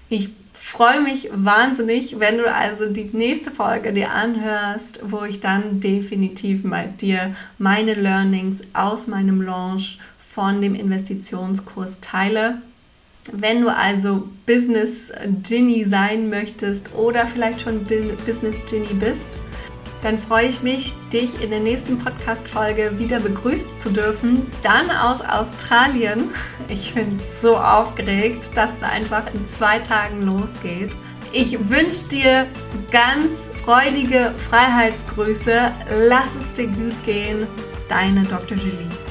Ich 0.09 0.31
freue 0.53 0.99
mich 0.99 1.29
wahnsinnig, 1.33 2.19
wenn 2.19 2.37
du 2.37 2.53
also 2.53 2.87
die 2.87 3.09
nächste 3.13 3.51
Folge 3.51 3.93
dir 3.93 4.11
anhörst, 4.11 4.99
wo 5.03 5.23
ich 5.23 5.39
dann 5.39 5.79
definitiv 5.79 6.65
mit 6.65 7.01
dir 7.01 7.33
meine 7.57 7.93
Learnings 7.93 8.61
aus 8.73 9.07
meinem 9.07 9.41
Launch 9.41 9.97
von 10.17 10.61
dem 10.61 10.75
Investitionskurs 10.75 12.01
teile. 12.01 12.61
Wenn 13.31 13.61
du 13.61 13.73
also 13.73 14.27
Business 14.45 15.13
Ginny 15.43 15.85
sein 15.85 16.29
möchtest 16.29 16.93
oder 16.93 17.25
vielleicht 17.27 17.61
schon 17.61 17.85
Business 18.25 18.57
Ginny 18.67 18.93
bist, 18.99 19.29
dann 20.05 20.19
freue 20.19 20.47
ich 20.47 20.61
mich, 20.61 20.93
dich 21.11 21.41
in 21.41 21.49
der 21.49 21.59
nächsten 21.59 21.97
Podcast-Folge 21.97 22.99
wieder 22.99 23.19
begrüßen 23.19 23.79
zu 23.79 23.89
dürfen. 23.89 24.45
Dann 24.61 24.91
aus 24.91 25.21
Australien. 25.21 26.29
Ich 26.67 26.93
bin 26.93 27.19
so 27.19 27.57
aufgeregt, 27.57 28.51
dass 28.53 28.69
es 28.77 28.83
einfach 28.87 29.23
in 29.33 29.47
zwei 29.47 29.79
Tagen 29.79 30.21
losgeht. 30.21 30.91
Ich 31.33 31.69
wünsche 31.69 32.03
dir 32.11 32.45
ganz 32.91 33.31
freudige 33.63 34.31
Freiheitsgrüße. 34.47 35.71
Lass 36.07 36.35
es 36.35 36.53
dir 36.53 36.67
gut 36.67 37.03
gehen. 37.03 37.47
Deine 37.89 38.21
Dr. 38.23 38.57
Julie. 38.57 39.04